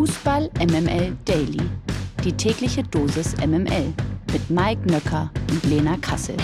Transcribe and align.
Fußball 0.00 0.48
MML 0.58 1.14
Daily. 1.26 1.60
Die 2.24 2.32
tägliche 2.32 2.82
Dosis 2.82 3.36
MML 3.36 3.92
mit 4.32 4.48
Mike 4.48 4.90
Nöcker 4.90 5.30
und 5.50 5.62
Lena 5.64 5.98
Kassel. 5.98 6.38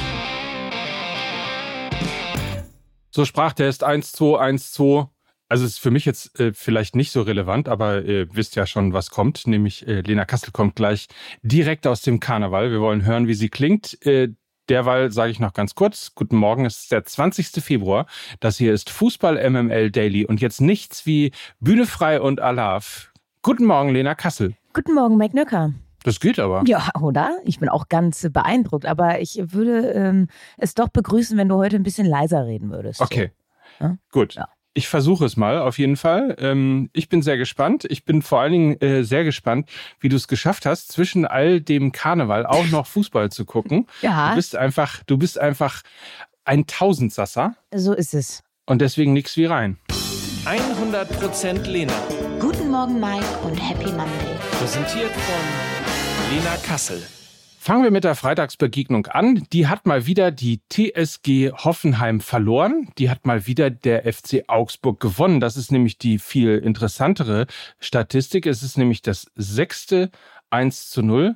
So 3.11 3.25
Sprachtest 3.25 3.83
1-2-1-2. 3.83 5.09
Also 5.49 5.65
ist 5.65 5.81
für 5.81 5.91
mich 5.91 6.05
jetzt 6.05 6.39
äh, 6.39 6.53
vielleicht 6.53 6.97
nicht 6.97 7.13
so 7.13 7.23
relevant, 7.23 7.71
aber 7.71 8.03
ihr 8.03 8.21
äh, 8.25 8.29
wisst 8.31 8.57
ja 8.57 8.67
schon, 8.67 8.93
was 8.93 9.09
kommt. 9.09 9.47
Nämlich 9.47 9.89
äh, 9.89 10.03
Lena 10.03 10.27
Kassel 10.27 10.53
kommt 10.53 10.77
gleich 10.77 11.07
direkt 11.41 11.87
aus 11.87 12.03
dem 12.03 12.21
Karneval. 12.21 12.71
Wir 12.71 12.83
wollen 12.83 13.07
hören, 13.07 13.27
wie 13.27 13.33
sie 13.33 13.49
klingt. 13.49 13.97
Äh, 14.05 14.35
Derweil 14.69 15.13
sage 15.13 15.31
ich 15.31 15.41
noch 15.41 15.55
ganz 15.55 15.75
kurz, 15.75 16.13
guten 16.15 16.37
Morgen, 16.37 16.67
es 16.67 16.81
ist 16.81 16.93
der 16.93 17.05
20. 17.05 17.65
Februar. 17.65 18.07
Das 18.41 18.59
hier 18.59 18.75
ist 18.75 18.91
Fußball 18.91 19.49
MML 19.49 19.91
Daily 19.93 20.27
und 20.27 20.43
jetzt 20.43 20.61
nichts 20.61 21.07
wie 21.07 21.33
Bühne 21.61 21.87
frei 21.87 22.21
und 22.21 22.41
Alarv. 22.41 23.13
Guten 23.47 23.67
Morgen, 23.67 23.91
Lena 23.91 24.17
Kassel. 24.17 24.57
Guten 24.73 24.93
Morgen, 24.93 25.17
Mike 25.17 25.37
Nöcker. 25.37 25.73
Das 26.03 26.19
geht 26.19 26.41
aber. 26.41 26.65
Ja, 26.67 26.91
oder? 27.01 27.39
Ich 27.45 27.61
bin 27.61 27.69
auch 27.69 27.89
ganz 27.89 28.27
beeindruckt, 28.33 28.87
aber 28.87 29.21
ich 29.21 29.41
würde 29.41 29.93
ähm, 29.93 30.27
es 30.57 30.75
doch 30.75 30.89
begrüßen, 30.89 31.39
wenn 31.39 31.49
du 31.49 31.55
heute 31.55 31.77
ein 31.77 31.85
bisschen 31.85 32.09
leiser 32.09 32.45
reden 32.45 32.73
würdest. 32.73 33.01
Okay. 33.01 33.31
So. 33.79 33.85
Ja? 33.85 33.99
Gut. 34.11 34.35
Ja. 34.35 34.49
Ich 34.75 34.89
versuche 34.89 35.25
es 35.27 35.37
mal 35.37 35.61
auf 35.61 35.79
jeden 35.79 35.97
Fall. 35.97 36.35
Ähm, 36.41 36.91
ich 36.93 37.09
bin 37.09 37.23
sehr 37.23 37.37
gespannt. 37.37 37.87
Ich 37.89 38.05
bin 38.05 38.21
vor 38.21 38.41
allen 38.41 38.51
Dingen 38.51 38.81
äh, 38.81 39.05
sehr 39.05 39.23
gespannt, 39.23 39.71
wie 40.01 40.09
du 40.09 40.17
es 40.17 40.27
geschafft 40.27 40.67
hast, 40.67 40.91
zwischen 40.91 41.25
all 41.25 41.61
dem 41.61 41.93
Karneval 41.93 42.47
auch 42.47 42.67
noch 42.71 42.89
Fußball 42.89 43.31
zu 43.31 43.45
gucken. 43.45 43.87
Ja. 44.01 44.31
Du 44.31 44.35
bist 44.35 44.57
einfach, 44.57 45.05
du 45.05 45.19
bist 45.19 45.39
einfach 45.39 45.83
ein 46.45 46.67
Tausendsasser. 46.67 47.55
So 47.73 47.93
ist 47.93 48.13
es. 48.13 48.43
Und 48.67 48.81
deswegen 48.81 49.13
nix 49.13 49.37
wie 49.37 49.45
rein. 49.45 49.79
100% 50.47 51.67
Lena. 51.67 51.93
Guten 52.39 52.71
Morgen, 52.71 53.01
Mike 53.01 53.27
und 53.43 53.57
Happy 53.57 53.87
Monday. 53.87 54.37
Präsentiert 54.53 55.11
von 55.11 56.33
Lena 56.33 56.57
Kassel. 56.65 57.03
Fangen 57.59 57.83
wir 57.83 57.91
mit 57.91 58.05
der 58.05 58.15
Freitagsbegegnung 58.15 59.07
an. 59.07 59.45
Die 59.53 59.67
hat 59.67 59.87
mal 59.87 60.07
wieder 60.07 60.31
die 60.31 60.61
TSG 60.71 61.51
Hoffenheim 61.51 62.21
verloren. 62.21 62.89
Die 62.97 63.11
hat 63.11 63.27
mal 63.27 63.49
wieder 63.49 63.71
der 63.71 64.05
FC 64.05 64.45
Augsburg 64.47 65.01
gewonnen. 65.01 65.41
Das 65.41 65.57
ist 65.57 65.73
nämlich 65.73 65.99
die 65.99 66.21
viel 66.21 66.59
interessantere 66.59 67.49
Statistik. 67.81 68.47
Es 68.47 68.63
ist 68.63 68.79
nämlich 68.79 69.03
das 69.03 69.27
sechste 69.35 70.13
1 70.51 70.91
zu 70.91 71.03
0. 71.03 71.35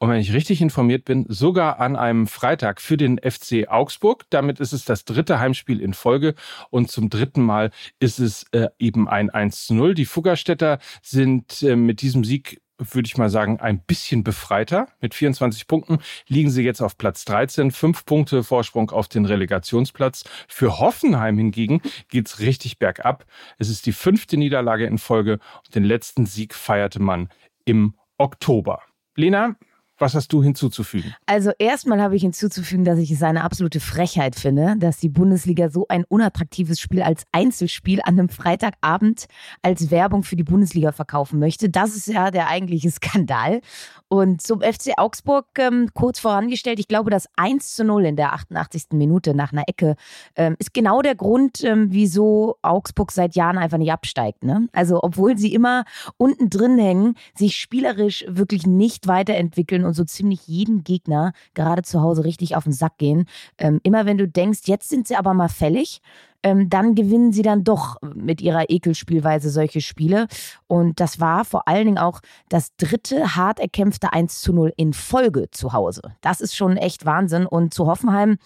Und 0.00 0.08
wenn 0.08 0.18
ich 0.18 0.32
richtig 0.32 0.62
informiert 0.62 1.04
bin, 1.04 1.26
sogar 1.28 1.78
an 1.78 1.94
einem 1.94 2.26
Freitag 2.26 2.80
für 2.80 2.96
den 2.96 3.18
FC 3.18 3.68
Augsburg. 3.68 4.24
Damit 4.30 4.58
ist 4.58 4.72
es 4.72 4.86
das 4.86 5.04
dritte 5.04 5.38
Heimspiel 5.38 5.78
in 5.78 5.92
Folge 5.92 6.34
und 6.70 6.90
zum 6.90 7.10
dritten 7.10 7.42
Mal 7.42 7.70
ist 7.98 8.18
es 8.18 8.46
äh, 8.52 8.68
eben 8.78 9.10
ein 9.10 9.28
1 9.28 9.66
zu 9.66 9.74
0. 9.74 9.92
Die 9.92 10.06
Fuggerstädter 10.06 10.78
sind 11.02 11.62
äh, 11.62 11.76
mit 11.76 12.00
diesem 12.00 12.24
Sieg 12.24 12.62
würde 12.78 13.06
ich 13.06 13.18
mal 13.18 13.28
sagen, 13.28 13.60
ein 13.60 13.82
bisschen 13.84 14.24
befreiter. 14.24 14.88
Mit 15.02 15.12
24 15.12 15.66
Punkten 15.66 15.98
liegen 16.28 16.48
sie 16.48 16.62
jetzt 16.62 16.80
auf 16.80 16.96
Platz 16.96 17.26
13, 17.26 17.72
fünf 17.72 18.06
Punkte 18.06 18.42
Vorsprung 18.42 18.90
auf 18.90 19.06
den 19.06 19.26
Relegationsplatz. 19.26 20.24
Für 20.48 20.78
Hoffenheim 20.78 21.36
hingegen 21.36 21.82
geht's 22.08 22.40
richtig 22.40 22.78
bergab. 22.78 23.26
Es 23.58 23.68
ist 23.68 23.84
die 23.84 23.92
fünfte 23.92 24.38
Niederlage 24.38 24.86
in 24.86 24.96
Folge 24.96 25.40
und 25.66 25.74
den 25.74 25.84
letzten 25.84 26.24
Sieg 26.24 26.54
feierte 26.54 27.02
man 27.02 27.28
im 27.66 27.96
Oktober. 28.16 28.80
Lena, 29.14 29.56
was 30.00 30.14
hast 30.14 30.32
du 30.32 30.42
hinzuzufügen? 30.42 31.14
Also 31.26 31.52
erstmal 31.58 32.00
habe 32.00 32.16
ich 32.16 32.22
hinzuzufügen, 32.22 32.84
dass 32.84 32.98
ich 32.98 33.10
es 33.10 33.22
eine 33.22 33.44
absolute 33.44 33.80
Frechheit 33.80 34.34
finde, 34.34 34.76
dass 34.78 34.98
die 34.98 35.08
Bundesliga 35.08 35.68
so 35.68 35.86
ein 35.88 36.04
unattraktives 36.04 36.80
Spiel 36.80 37.02
als 37.02 37.24
Einzelspiel 37.32 38.00
an 38.02 38.18
einem 38.18 38.28
Freitagabend 38.28 39.26
als 39.62 39.90
Werbung 39.90 40.22
für 40.22 40.36
die 40.36 40.44
Bundesliga 40.44 40.92
verkaufen 40.92 41.38
möchte. 41.38 41.68
Das 41.68 41.94
ist 41.94 42.06
ja 42.06 42.30
der 42.30 42.48
eigentliche 42.48 42.90
Skandal. 42.90 43.60
Und 44.08 44.42
zum 44.42 44.60
FC 44.60 44.94
Augsburg 44.96 45.46
ähm, 45.58 45.88
kurz 45.94 46.18
vorangestellt, 46.18 46.80
ich 46.80 46.88
glaube, 46.88 47.10
das 47.10 47.28
1 47.36 47.76
zu 47.76 47.84
0 47.84 48.06
in 48.06 48.16
der 48.16 48.32
88. 48.32 48.86
Minute 48.94 49.34
nach 49.34 49.52
einer 49.52 49.68
Ecke 49.68 49.94
ähm, 50.34 50.56
ist 50.58 50.74
genau 50.74 51.00
der 51.00 51.14
Grund, 51.14 51.62
ähm, 51.62 51.88
wieso 51.90 52.56
Augsburg 52.62 53.12
seit 53.12 53.36
Jahren 53.36 53.56
einfach 53.56 53.78
nicht 53.78 53.92
absteigt. 53.92 54.42
Ne? 54.42 54.68
Also 54.72 55.00
obwohl 55.02 55.38
sie 55.38 55.54
immer 55.54 55.84
unten 56.16 56.50
drin 56.50 56.76
hängen, 56.76 57.14
sich 57.36 57.56
spielerisch 57.56 58.24
wirklich 58.26 58.66
nicht 58.66 59.06
weiterentwickeln 59.06 59.84
und 59.90 59.94
so 59.94 60.04
ziemlich 60.04 60.46
jeden 60.46 60.84
Gegner 60.84 61.32
gerade 61.54 61.82
zu 61.82 62.00
Hause 62.00 62.24
richtig 62.24 62.56
auf 62.56 62.64
den 62.64 62.72
Sack 62.72 62.96
gehen. 62.98 63.26
Ähm, 63.58 63.80
immer 63.82 64.06
wenn 64.06 64.18
du 64.18 64.28
denkst, 64.28 64.60
jetzt 64.64 64.88
sind 64.88 65.08
sie 65.08 65.16
aber 65.16 65.34
mal 65.34 65.48
fällig, 65.48 66.00
ähm, 66.42 66.70
dann 66.70 66.94
gewinnen 66.94 67.32
sie 67.32 67.42
dann 67.42 67.64
doch 67.64 67.96
mit 68.02 68.40
ihrer 68.40 68.70
Ekelspielweise 68.70 69.50
solche 69.50 69.80
Spiele. 69.80 70.26
Und 70.68 71.00
das 71.00 71.20
war 71.20 71.44
vor 71.44 71.68
allen 71.68 71.86
Dingen 71.86 71.98
auch 71.98 72.20
das 72.48 72.74
dritte 72.76 73.36
hart 73.36 73.58
erkämpfte 73.58 74.12
1 74.12 74.40
zu 74.40 74.52
0 74.52 74.72
in 74.76 74.92
Folge 74.92 75.50
zu 75.50 75.72
Hause. 75.72 76.02
Das 76.20 76.40
ist 76.40 76.54
schon 76.54 76.76
echt 76.76 77.04
Wahnsinn. 77.04 77.46
Und 77.46 77.74
zu 77.74 77.86
Hoffenheim, 77.86 78.38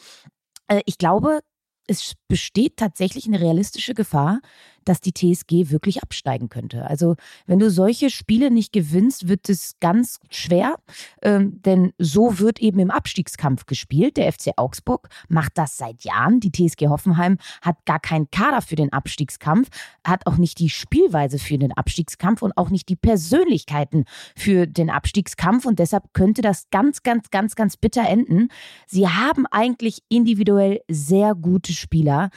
äh, 0.69 0.81
ich 0.87 0.99
glaube, 0.99 1.41
es 1.87 2.15
besteht 2.28 2.78
tatsächlich 2.78 3.26
eine 3.26 3.41
realistische 3.41 3.94
Gefahr, 3.94 4.41
dass 4.89 5.00
die 5.00 5.12
TSG 5.12 5.71
wirklich 5.71 6.03
absteigen 6.03 6.49
könnte. 6.49 6.87
Also 6.87 7.17
wenn 7.47 7.59
du 7.59 7.71
solche 7.71 8.11
Spiele 8.11 8.50
nicht 8.50 8.72
gewinnst, 8.72 9.28
wird 9.28 9.49
es 9.49 9.77
ganz 9.81 10.21
schwer, 10.31 10.77
ähm, 11.22 11.61
denn 11.62 11.93
so 11.99 12.39
wird 12.39 12.61
eben 12.61 12.78
im 12.78 12.91
Abstiegskampf 12.91 13.67
gespielt. 13.67 14.17
Der 14.17 14.33
FC 14.33 14.53
Augsburg 14.56 15.09
macht 15.28 15.53
das 15.56 15.77
seit 15.77 16.05
Jahren. 16.05 16.41
Die 16.41 16.53
TSG 16.53 16.89
Hoffenheim 16.89 17.39
hat 17.62 17.84
gar 17.84 18.00
keinen 18.00 18.31
Kader 18.31 18.62
für 18.62 18.77
den 18.77 18.93
Abstiegskampf, 18.93 19.69
hat 20.05 20.27
auch 20.27 20.37
nicht 20.37 20.59
die 20.59 20.71
Spielweise 20.71 21.39
für 21.39 21.59
den 21.59 21.73
Abstiegskampf 21.73 22.43
und 22.43 22.56
auch 22.56 22.71
nicht 22.71 22.89
die 22.89 22.97
Persönlichkeiten 22.97 24.05
für 24.37 24.67
den 24.67 24.91
Abstiegskampf 24.91 25.67
und 25.67 25.78
deshalb 25.78 26.12
könnte 26.12 26.43
das 26.43 26.69
ganz, 26.71 27.03
ganz, 27.03 27.31
ganz, 27.31 27.55
ganz 27.55 27.77
bitter 27.77 28.09
enden. 28.09 28.49
Sie 28.87 29.09
haben 29.09 29.47
eigentlich 29.47 30.03
individuell 30.09 30.81
sehr 30.89 31.34
gute 31.34 31.73
Spieler 31.73 32.31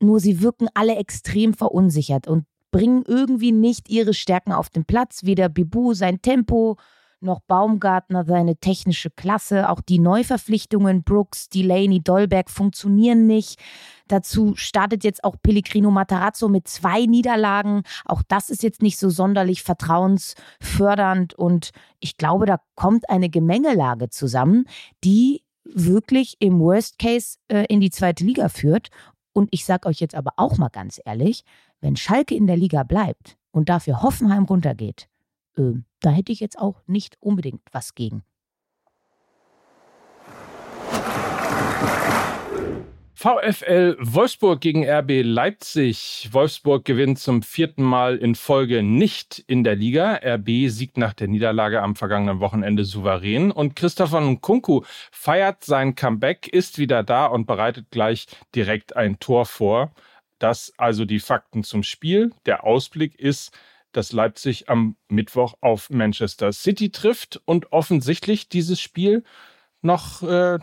nur 0.00 0.20
sie 0.20 0.40
wirken 0.40 0.68
alle 0.74 0.96
extrem 0.96 1.54
verunsichert 1.54 2.26
und 2.26 2.44
bringen 2.70 3.04
irgendwie 3.06 3.52
nicht 3.52 3.88
ihre 3.88 4.14
Stärken 4.14 4.52
auf 4.52 4.70
den 4.70 4.84
Platz. 4.84 5.24
Weder 5.24 5.48
Bibu 5.48 5.94
sein 5.94 6.22
Tempo, 6.22 6.76
noch 7.20 7.40
Baumgartner 7.40 8.24
seine 8.24 8.56
technische 8.56 9.10
Klasse. 9.10 9.68
Auch 9.68 9.80
die 9.80 9.98
Neuverpflichtungen 9.98 11.02
Brooks, 11.02 11.48
Delaney, 11.48 12.02
Dolberg 12.02 12.50
funktionieren 12.50 13.26
nicht. 13.26 13.60
Dazu 14.08 14.54
startet 14.56 15.04
jetzt 15.04 15.22
auch 15.22 15.36
Pellegrino 15.42 15.90
Matarazzo 15.90 16.48
mit 16.48 16.66
zwei 16.66 17.06
Niederlagen. 17.06 17.82
Auch 18.04 18.22
das 18.26 18.50
ist 18.50 18.62
jetzt 18.62 18.82
nicht 18.82 18.98
so 18.98 19.10
sonderlich 19.10 19.62
vertrauensfördernd. 19.62 21.34
Und 21.34 21.70
ich 22.00 22.16
glaube, 22.16 22.46
da 22.46 22.60
kommt 22.74 23.08
eine 23.10 23.28
Gemengelage 23.28 24.08
zusammen, 24.08 24.64
die 25.04 25.42
wirklich 25.64 26.36
im 26.40 26.58
Worst 26.58 26.98
Case 26.98 27.36
äh, 27.48 27.66
in 27.68 27.80
die 27.80 27.90
zweite 27.90 28.24
Liga 28.24 28.48
führt. 28.48 28.88
Und 29.32 29.48
ich 29.52 29.64
sage 29.64 29.88
euch 29.88 30.00
jetzt 30.00 30.14
aber 30.14 30.32
auch 30.36 30.58
mal 30.58 30.68
ganz 30.68 31.00
ehrlich, 31.04 31.44
wenn 31.80 31.96
Schalke 31.96 32.34
in 32.34 32.46
der 32.46 32.56
Liga 32.56 32.82
bleibt 32.82 33.38
und 33.52 33.68
dafür 33.68 34.02
Hoffenheim 34.02 34.44
runtergeht, 34.44 35.08
äh, 35.56 35.72
da 36.00 36.10
hätte 36.10 36.32
ich 36.32 36.40
jetzt 36.40 36.58
auch 36.58 36.82
nicht 36.86 37.16
unbedingt 37.20 37.62
was 37.72 37.94
gegen. 37.94 38.22
VfL 43.22 43.98
Wolfsburg 44.00 44.62
gegen 44.62 44.88
RB 44.88 45.20
Leipzig. 45.22 46.30
Wolfsburg 46.32 46.86
gewinnt 46.86 47.18
zum 47.18 47.42
vierten 47.42 47.82
Mal 47.82 48.16
in 48.16 48.34
Folge 48.34 48.82
nicht 48.82 49.44
in 49.46 49.62
der 49.62 49.76
Liga. 49.76 50.18
RB 50.24 50.70
siegt 50.70 50.96
nach 50.96 51.12
der 51.12 51.28
Niederlage 51.28 51.82
am 51.82 51.96
vergangenen 51.96 52.40
Wochenende 52.40 52.86
souverän. 52.86 53.50
Und 53.50 53.76
Christopher 53.76 54.22
Nkunku 54.22 54.84
feiert 55.12 55.64
sein 55.64 55.94
Comeback, 55.94 56.48
ist 56.48 56.78
wieder 56.78 57.02
da 57.02 57.26
und 57.26 57.44
bereitet 57.44 57.90
gleich 57.90 58.26
direkt 58.54 58.96
ein 58.96 59.20
Tor 59.20 59.44
vor. 59.44 59.92
Das 60.38 60.72
also 60.78 61.04
die 61.04 61.20
Fakten 61.20 61.62
zum 61.62 61.82
Spiel. 61.82 62.30
Der 62.46 62.64
Ausblick 62.64 63.20
ist, 63.20 63.52
dass 63.92 64.12
Leipzig 64.12 64.70
am 64.70 64.96
Mittwoch 65.08 65.56
auf 65.60 65.90
Manchester 65.90 66.54
City 66.54 66.88
trifft 66.88 67.38
und 67.44 67.70
offensichtlich 67.70 68.48
dieses 68.48 68.80
Spiel 68.80 69.24
noch 69.82 70.22
äh, 70.22 70.58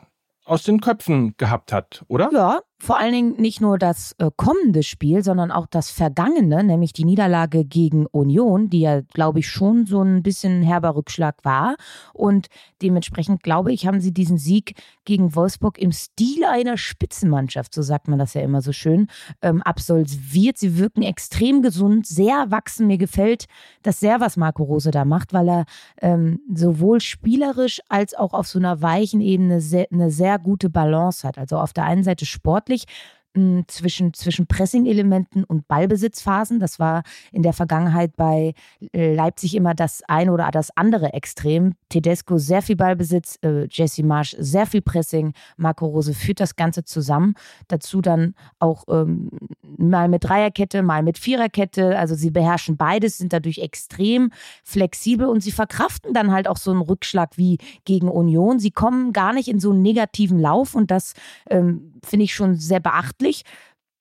aus 0.48 0.64
den 0.64 0.80
Köpfen 0.82 1.36
gehabt 1.38 1.74
hat, 1.74 2.04
oder? 2.08 2.30
Ja, 2.34 2.62
vor 2.80 3.00
allen 3.00 3.12
Dingen 3.12 3.42
nicht 3.42 3.60
nur 3.60 3.80
das 3.80 4.14
äh, 4.20 4.30
kommende 4.36 4.84
Spiel, 4.84 5.24
sondern 5.24 5.52
auch 5.52 5.66
das 5.66 5.90
vergangene, 5.90 6.64
nämlich 6.64 6.94
die 6.94 7.06
Niederlage 7.06 7.66
gegen 7.66 8.06
Union, 8.06 8.70
die 8.70 8.82
ja, 8.82 9.02
glaube 9.02 9.40
ich, 9.40 9.50
schon 9.50 9.88
so 9.88 10.02
ein 10.04 10.22
bisschen 10.22 10.62
herber 10.62 10.96
Rückschlag 10.96 11.44
war. 11.44 11.76
Und 12.14 12.48
dementsprechend, 12.84 13.42
glaube 13.42 13.74
ich, 13.74 13.88
haben 13.88 14.00
sie 14.00 14.14
diesen 14.14 14.38
Sieg 14.38 14.76
gegen 15.06 15.34
Wolfsburg 15.34 15.80
im 15.80 15.92
Stil 15.92 16.46
einer 16.46 16.78
Spitzenmannschaft, 16.78 17.74
so 17.74 17.82
sagt 17.82 18.08
man 18.08 18.20
das 18.20 18.36
ja 18.36 18.42
immer 18.42 18.62
so 18.62 18.72
schön, 18.72 19.08
ähm, 19.42 19.64
absolviert. 19.64 20.60
Sie 20.60 20.78
wirken 20.78 21.02
extrem 21.02 21.64
gesund, 21.64 22.06
sehr 22.06 22.36
erwachsen. 22.36 22.86
Mir 22.86 23.00
gefällt 23.00 23.48
das 23.82 24.00
sehr, 24.00 24.20
was 24.20 24.38
Marco 24.38 24.64
Rose 24.64 24.92
da 24.92 25.04
macht, 25.04 25.34
weil 25.34 25.50
er 25.50 25.66
ähm, 26.00 26.42
sowohl 26.54 27.02
spielerisch 27.02 27.82
als 27.90 28.14
auch 28.14 28.34
auf 28.34 28.48
so 28.48 28.60
einer 28.60 28.84
weichen 28.84 29.20
Ebene 29.20 29.62
sehr, 29.62 29.88
eine 29.92 30.12
sehr 30.12 30.38
gute 30.38 30.70
Balance 30.70 31.28
hat. 31.28 31.40
Also 31.40 31.58
auf 31.58 31.74
der 31.74 31.86
einen 31.86 32.04
Seite 32.04 32.28
Sport 32.28 32.67
sportlich 32.68 32.86
zwischen, 33.68 34.14
zwischen 34.14 34.48
Pressing-Elementen 34.48 35.44
und 35.44 35.68
Ballbesitzphasen. 35.68 36.60
Das 36.60 36.80
war 36.80 37.04
in 37.32 37.44
der 37.44 37.54
Vergangenheit 37.54 38.16
bei 38.16 38.54
äh, 38.94 39.14
Leipzig 39.14 39.56
immer 39.56 39.74
das 39.74 40.04
eine 40.08 40.32
oder 40.32 40.50
das 40.52 40.76
andere 40.76 41.14
Extrem. 41.14 41.74
Tedesco 41.90 42.38
sehr 42.38 42.62
viel 42.62 42.76
Ballbesitz, 42.76 43.38
äh, 43.44 43.68
Jesse 43.70 44.04
Marsch 44.04 44.36
sehr 44.40 44.66
viel 44.66 44.82
Pressing, 44.82 45.34
Marco 45.58 45.86
Rose 45.86 46.14
führt 46.14 46.40
das 46.40 46.56
Ganze 46.56 46.84
zusammen. 46.84 47.36
Dazu 47.68 48.02
dann 48.02 48.34
auch 48.60 48.86
ähm, 48.90 49.30
mal 49.78 50.08
mit 50.08 50.24
Dreierkette, 50.24 50.84
mal 50.84 51.04
mit 51.04 51.18
Viererkette. 51.18 51.98
Also 51.98 52.16
sie 52.16 52.32
beherrschen 52.32 52.78
beides, 52.78 53.18
sind 53.18 53.34
dadurch 53.34 53.60
extrem 53.60 54.32
flexibel 54.64 55.28
und 55.28 55.42
sie 55.42 55.52
verkraften 55.52 56.14
dann 56.14 56.32
halt 56.32 56.48
auch 56.48 56.58
so 56.58 56.72
einen 56.72 56.82
Rückschlag 56.82 57.38
wie 57.38 57.58
gegen 57.86 58.10
Union. 58.10 58.60
Sie 58.60 58.72
kommen 58.72 59.14
gar 59.14 59.34
nicht 59.34 59.48
in 59.48 59.60
so 59.60 59.72
einen 59.72 59.82
negativen 59.82 60.40
Lauf 60.40 60.76
und 60.76 60.92
das 60.92 61.14
ähm, 61.50 61.94
finde 62.04 62.26
ich 62.26 62.34
schon 62.34 62.56
sehr 62.56 62.80
beachtlich. 62.80 63.27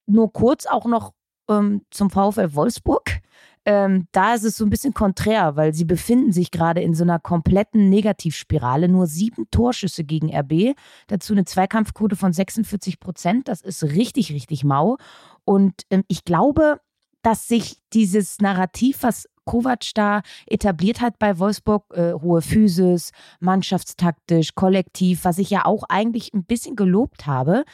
Nur 0.07 0.33
kurz 0.33 0.67
auch 0.67 0.87
noch 0.87 1.13
ähm, 1.49 1.83
zum 1.91 2.11
VfL 2.11 2.55
Wolfsburg. 2.55 3.21
Ähm, 3.65 4.07
da 4.13 4.35
ist 4.35 4.45
es 4.45 4.57
so 4.57 4.65
ein 4.65 4.71
bisschen 4.71 4.95
konträr, 4.95 5.57
weil 5.57 5.75
sie 5.75 5.85
befinden 5.85 6.31
sich 6.31 6.53
gerade 6.53 6.81
in 6.83 6.95
so 6.95 7.03
einer 7.03 7.19
kompletten 7.19 7.89
Negativspirale. 7.91 8.89
Nur 8.89 9.09
sieben 9.09 9.51
Torschüsse 9.51 10.05
gegen 10.05 10.33
RB, 10.33 10.77
dazu 11.09 11.33
eine 11.33 11.45
Zweikampfquote 11.45 12.15
von 12.15 12.33
46 12.33 13.01
Prozent. 13.01 13.49
Das 13.49 13.63
ist 13.63 13.83
richtig, 13.83 14.33
richtig 14.33 14.63
mau. 14.63 14.99
Und 15.45 15.83
ähm, 15.91 16.05
ich 16.07 16.25
glaube, 16.25 16.81
dass 17.23 17.49
sich 17.49 17.79
dieses 17.93 18.39
Narrativ, 18.39 19.03
was 19.03 19.29
Kovac 19.45 19.91
da 19.95 20.23
etabliert 20.47 21.01
hat 21.01 21.19
bei 21.19 21.41
Wolfsburg, 21.41 21.85
äh, 21.93 22.13
hohe 22.13 22.43
Physis, 22.43 23.11
mannschaftstaktisch, 23.41 24.55
kollektiv, 24.55 25.25
was 25.25 25.39
ich 25.39 25.51
ja 25.51 25.65
auch 25.65 25.83
eigentlich 25.89 26.33
ein 26.35 26.45
bisschen 26.45 26.77
gelobt 26.77 27.27
habe, 27.27 27.65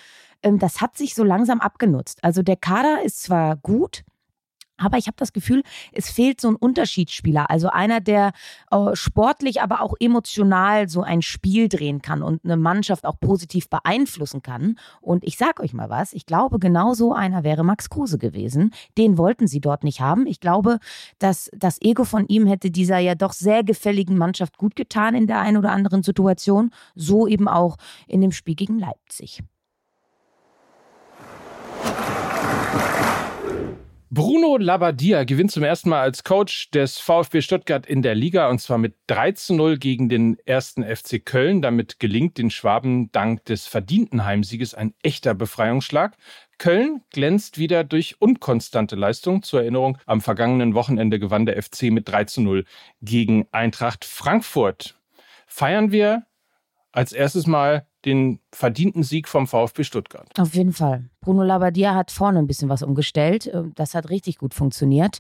das 0.42 0.80
hat 0.80 0.96
sich 0.96 1.14
so 1.14 1.24
langsam 1.24 1.60
abgenutzt. 1.60 2.22
Also 2.22 2.42
der 2.42 2.56
Kader 2.56 3.02
ist 3.02 3.22
zwar 3.22 3.56
gut, 3.56 4.04
aber 4.82 4.98
ich 4.98 5.06
habe 5.06 5.16
das 5.16 5.32
Gefühl, 5.32 5.62
es 5.92 6.10
fehlt 6.10 6.40
so 6.40 6.48
ein 6.48 6.56
Unterschiedsspieler. 6.56 7.50
Also 7.50 7.68
einer, 7.68 8.00
der 8.00 8.32
äh, 8.70 8.94
sportlich, 8.94 9.62
aber 9.62 9.80
auch 9.80 9.94
emotional 10.00 10.88
so 10.88 11.02
ein 11.02 11.22
Spiel 11.22 11.68
drehen 11.68 12.02
kann 12.02 12.22
und 12.22 12.44
eine 12.44 12.56
Mannschaft 12.56 13.04
auch 13.04 13.18
positiv 13.20 13.68
beeinflussen 13.68 14.42
kann. 14.42 14.76
Und 15.00 15.24
ich 15.24 15.36
sage 15.36 15.62
euch 15.62 15.72
mal 15.72 15.90
was, 15.90 16.12
ich 16.12 16.26
glaube, 16.26 16.58
genau 16.58 16.94
so 16.94 17.12
einer 17.12 17.44
wäre 17.44 17.64
Max 17.64 17.90
Kruse 17.90 18.18
gewesen. 18.18 18.72
Den 18.98 19.18
wollten 19.18 19.46
sie 19.46 19.60
dort 19.60 19.84
nicht 19.84 20.00
haben. 20.00 20.26
Ich 20.26 20.40
glaube, 20.40 20.78
dass 21.18 21.50
das 21.54 21.80
Ego 21.80 22.04
von 22.04 22.26
ihm 22.26 22.46
hätte 22.46 22.70
dieser 22.70 22.98
ja 22.98 23.14
doch 23.14 23.32
sehr 23.32 23.62
gefälligen 23.62 24.16
Mannschaft 24.18 24.58
gut 24.58 24.74
getan 24.74 25.14
in 25.14 25.26
der 25.26 25.40
einen 25.40 25.58
oder 25.58 25.70
anderen 25.70 26.02
Situation. 26.02 26.70
So 26.94 27.26
eben 27.26 27.46
auch 27.48 27.76
in 28.08 28.20
dem 28.20 28.32
Spiel 28.32 28.54
gegen 28.54 28.78
Leipzig. 28.78 29.42
Bruno 34.14 34.58
Labbadia 34.58 35.24
gewinnt 35.24 35.52
zum 35.52 35.62
ersten 35.62 35.88
Mal 35.88 36.02
als 36.02 36.22
Coach 36.22 36.70
des 36.70 36.98
VfB 36.98 37.40
Stuttgart 37.40 37.86
in 37.86 38.02
der 38.02 38.14
Liga 38.14 38.50
und 38.50 38.58
zwar 38.58 38.76
mit 38.76 38.94
3 39.06 39.32
zu 39.32 39.54
0 39.54 39.78
gegen 39.78 40.10
den 40.10 40.36
ersten 40.44 40.84
FC 40.84 41.24
Köln. 41.24 41.62
Damit 41.62 41.98
gelingt 41.98 42.36
den 42.36 42.50
Schwaben 42.50 43.10
dank 43.12 43.46
des 43.46 43.66
verdienten 43.66 44.26
Heimsieges 44.26 44.74
ein 44.74 44.92
echter 45.02 45.32
Befreiungsschlag. 45.32 46.14
Köln 46.58 47.00
glänzt 47.08 47.56
wieder 47.56 47.84
durch 47.84 48.16
unkonstante 48.18 48.96
Leistung. 48.96 49.42
Zur 49.44 49.62
Erinnerung, 49.62 49.96
am 50.04 50.20
vergangenen 50.20 50.74
Wochenende 50.74 51.18
gewann 51.18 51.46
der 51.46 51.62
FC 51.62 51.84
mit 51.84 52.06
3 52.06 52.24
zu 52.24 52.42
0 52.42 52.66
gegen 53.00 53.46
Eintracht 53.50 54.04
Frankfurt. 54.04 55.00
Feiern 55.46 55.90
wir 55.90 56.26
als 56.92 57.14
erstes 57.14 57.46
Mal 57.46 57.86
den 58.04 58.40
verdienten 58.50 59.02
Sieg 59.02 59.28
vom 59.28 59.46
VfB 59.46 59.84
Stuttgart. 59.84 60.28
Auf 60.38 60.54
jeden 60.54 60.72
Fall. 60.72 61.08
Bruno 61.20 61.43
Labbadia 61.43 61.94
hat 61.94 62.10
vorne 62.10 62.40
ein 62.40 62.46
bisschen 62.46 62.69
was 62.69 62.82
umgestellt. 62.82 63.50
Ähm, 63.52 63.72
das 63.75 63.94
hat 63.94 64.10
richtig 64.10 64.38
gut 64.38 64.54
funktioniert. 64.54 65.19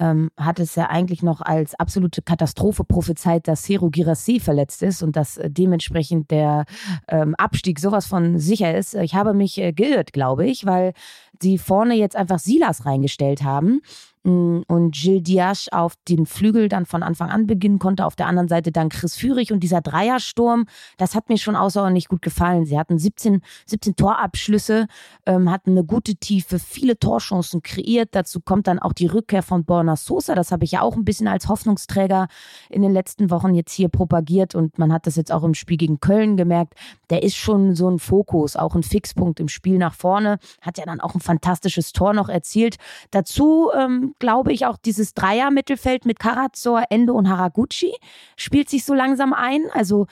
Ähm, 0.00 0.30
hat 0.36 0.58
es 0.58 0.74
ja 0.74 0.90
eigentlich 0.90 1.22
noch 1.22 1.40
als 1.40 1.76
absolute 1.76 2.20
Katastrophe 2.20 2.82
prophezeit, 2.82 3.46
dass 3.46 3.68
Hero 3.68 3.90
Girassi 3.90 4.40
verletzt 4.40 4.82
ist 4.82 5.02
und 5.02 5.14
dass 5.14 5.36
äh, 5.36 5.48
dementsprechend 5.48 6.32
der 6.32 6.64
ähm, 7.06 7.36
Abstieg 7.36 7.78
sowas 7.78 8.06
von 8.06 8.38
sicher 8.38 8.76
ist. 8.76 8.94
Ich 8.94 9.14
habe 9.14 9.34
mich 9.34 9.58
äh, 9.58 9.72
geirrt, 9.72 10.12
glaube 10.12 10.46
ich, 10.46 10.66
weil 10.66 10.94
sie 11.40 11.58
vorne 11.58 11.94
jetzt 11.94 12.16
einfach 12.16 12.40
Silas 12.40 12.86
reingestellt 12.86 13.44
haben 13.44 13.82
und 14.24 14.92
Gilles 14.92 15.22
Diaz 15.22 15.68
auf 15.70 15.94
den 16.08 16.24
Flügel 16.24 16.68
dann 16.68 16.86
von 16.86 17.02
Anfang 17.02 17.28
an 17.28 17.46
beginnen 17.46 17.78
konnte. 17.78 18.06
Auf 18.06 18.16
der 18.16 18.26
anderen 18.26 18.48
Seite 18.48 18.72
dann 18.72 18.88
Chris 18.88 19.16
Führig 19.16 19.52
und 19.52 19.60
dieser 19.60 19.82
Dreiersturm, 19.82 20.66
das 20.96 21.14
hat 21.14 21.28
mir 21.28 21.36
schon 21.36 21.56
außerordentlich 21.56 22.08
gut 22.08 22.22
gefallen. 22.22 22.64
Sie 22.64 22.78
hatten 22.78 22.98
17, 22.98 23.42
17 23.66 23.96
Torabschlüsse, 23.96 24.86
ähm, 25.26 25.50
hatten 25.50 25.72
eine 25.72 25.84
gute 25.84 26.14
Tiefe, 26.14 26.58
viele 26.58 26.98
Torchancen 26.98 27.62
kreiert. 27.62 28.10
Dazu 28.12 28.40
kommt 28.40 28.66
dann 28.66 28.78
auch 28.78 28.94
die 28.94 29.06
Rückkehr 29.06 29.42
von 29.42 29.64
Borna 29.64 29.96
Sosa. 29.96 30.34
Das 30.34 30.52
habe 30.52 30.64
ich 30.64 30.72
ja 30.72 30.80
auch 30.80 30.96
ein 30.96 31.04
bisschen 31.04 31.28
als 31.28 31.48
Hoffnungsträger 31.48 32.28
in 32.70 32.80
den 32.80 32.92
letzten 32.92 33.30
Wochen 33.30 33.54
jetzt 33.54 33.72
hier 33.72 33.90
propagiert 33.90 34.54
und 34.54 34.78
man 34.78 34.90
hat 34.90 35.06
das 35.06 35.16
jetzt 35.16 35.32
auch 35.32 35.44
im 35.44 35.52
Spiel 35.52 35.76
gegen 35.76 36.00
Köln 36.00 36.38
gemerkt. 36.38 36.74
Der 37.10 37.22
ist 37.22 37.36
schon 37.36 37.74
so 37.74 37.90
ein 37.90 37.98
Fokus, 37.98 38.56
auch 38.56 38.74
ein 38.74 38.82
Fixpunkt 38.82 39.38
im 39.38 39.48
Spiel 39.48 39.76
nach 39.76 39.94
vorne. 39.94 40.38
Hat 40.62 40.78
ja 40.78 40.86
dann 40.86 41.00
auch 41.00 41.14
ein 41.14 41.20
fantastisches 41.20 41.92
Tor 41.92 42.14
noch 42.14 42.30
erzielt. 42.30 42.76
Dazu 43.10 43.70
ähm, 43.76 44.13
glaube 44.18 44.52
ich, 44.52 44.66
auch 44.66 44.76
dieses 44.76 45.14
Dreier-Mittelfeld 45.14 46.04
mit 46.06 46.18
Karazor, 46.18 46.84
Ende 46.90 47.12
und 47.12 47.28
Haraguchi 47.28 47.94
spielt 48.36 48.68
sich 48.68 48.84
so 48.84 48.94
langsam 48.94 49.32
ein. 49.32 49.62
Also 49.72 50.06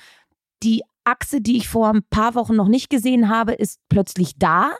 die 0.62 0.82
Achse, 1.04 1.40
die 1.40 1.56
ich 1.56 1.68
vor 1.68 1.88
ein 1.88 2.02
paar 2.10 2.34
Wochen 2.34 2.54
noch 2.54 2.68
nicht 2.68 2.90
gesehen 2.90 3.28
habe, 3.28 3.52
ist 3.52 3.80
plötzlich 3.88 4.38
da 4.38 4.72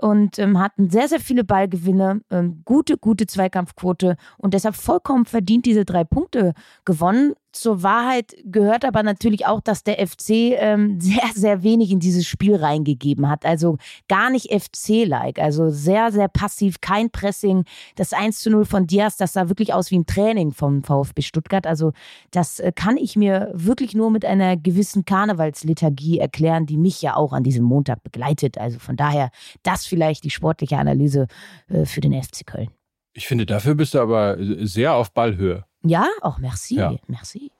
und 0.00 0.38
ähm, 0.38 0.58
hatten 0.58 0.90
sehr, 0.90 1.08
sehr 1.08 1.20
viele 1.20 1.44
Ballgewinne, 1.44 2.20
ähm, 2.30 2.62
gute, 2.64 2.96
gute 2.98 3.26
Zweikampfquote 3.26 4.16
und 4.36 4.54
deshalb 4.54 4.76
vollkommen 4.76 5.24
verdient 5.24 5.66
diese 5.66 5.84
drei 5.84 6.04
Punkte 6.04 6.54
gewonnen. 6.84 7.34
Zur 7.60 7.82
Wahrheit 7.82 8.36
gehört 8.44 8.84
aber 8.84 9.02
natürlich 9.02 9.46
auch, 9.46 9.60
dass 9.60 9.82
der 9.82 10.06
FC 10.06 10.30
ähm, 10.30 11.00
sehr, 11.00 11.28
sehr 11.34 11.64
wenig 11.64 11.90
in 11.90 11.98
dieses 11.98 12.24
Spiel 12.24 12.54
reingegeben 12.54 13.28
hat. 13.28 13.44
Also 13.44 13.78
gar 14.08 14.30
nicht 14.30 14.52
FC-like. 14.52 15.40
Also 15.40 15.70
sehr, 15.70 16.12
sehr 16.12 16.28
passiv, 16.28 16.80
kein 16.80 17.10
Pressing. 17.10 17.64
Das 17.96 18.12
1 18.12 18.40
zu 18.40 18.50
0 18.50 18.64
von 18.64 18.86
Diaz, 18.86 19.16
das 19.16 19.32
sah 19.32 19.48
wirklich 19.48 19.74
aus 19.74 19.90
wie 19.90 19.98
ein 19.98 20.06
Training 20.06 20.52
vom 20.52 20.84
VfB 20.84 21.22
Stuttgart. 21.22 21.66
Also 21.66 21.92
das 22.30 22.60
äh, 22.60 22.70
kann 22.72 22.96
ich 22.96 23.16
mir 23.16 23.50
wirklich 23.54 23.92
nur 23.94 24.12
mit 24.12 24.24
einer 24.24 24.56
gewissen 24.56 25.04
Karnevalsliturgie 25.04 26.20
erklären, 26.20 26.66
die 26.66 26.76
mich 26.76 27.02
ja 27.02 27.16
auch 27.16 27.32
an 27.32 27.42
diesem 27.42 27.64
Montag 27.64 28.04
begleitet. 28.04 28.56
Also 28.56 28.78
von 28.78 28.96
daher, 28.96 29.30
das 29.64 29.84
vielleicht 29.84 30.22
die 30.22 30.30
sportliche 30.30 30.78
Analyse 30.78 31.26
äh, 31.68 31.84
für 31.84 32.00
den 32.00 32.12
FC 32.22 32.46
Köln. 32.46 32.68
Ich 33.14 33.26
finde, 33.26 33.46
dafür 33.46 33.74
bist 33.74 33.94
du 33.94 34.00
aber 34.00 34.36
sehr 34.38 34.94
auf 34.94 35.12
Ballhöhe. 35.12 35.64
Ja, 35.82 36.08
auch 36.22 36.38
merci, 36.38 36.76
ja. 36.76 36.94
merci. 37.06 37.52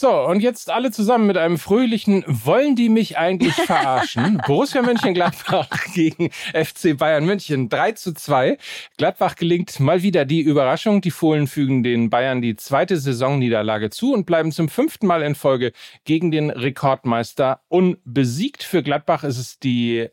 So, 0.00 0.12
und 0.12 0.38
jetzt 0.44 0.70
alle 0.70 0.92
zusammen 0.92 1.26
mit 1.26 1.36
einem 1.36 1.58
fröhlichen 1.58 2.22
Wollen 2.28 2.76
die 2.76 2.88
mich 2.88 3.18
eigentlich 3.18 3.54
verarschen? 3.54 4.40
Borussia 4.46 4.80
Mönchengladbach 4.80 5.68
gegen 5.92 6.30
FC 6.30 6.96
Bayern 6.96 7.24
München 7.24 7.68
3 7.68 7.92
zu 7.92 8.14
2. 8.14 8.58
Gladbach 8.96 9.34
gelingt 9.34 9.80
mal 9.80 10.04
wieder 10.04 10.24
die 10.24 10.40
Überraschung. 10.40 11.00
Die 11.00 11.10
Fohlen 11.10 11.48
fügen 11.48 11.82
den 11.82 12.10
Bayern 12.10 12.40
die 12.40 12.54
zweite 12.54 12.96
Saisonniederlage 12.96 13.90
zu 13.90 14.12
und 14.12 14.24
bleiben 14.24 14.52
zum 14.52 14.68
fünften 14.68 15.08
Mal 15.08 15.22
in 15.22 15.34
Folge 15.34 15.72
gegen 16.04 16.30
den 16.30 16.50
Rekordmeister 16.50 17.62
unbesiegt. 17.66 18.62
Für 18.62 18.84
Gladbach 18.84 19.24
ist 19.24 19.38
es 19.38 19.58
die 19.58 20.08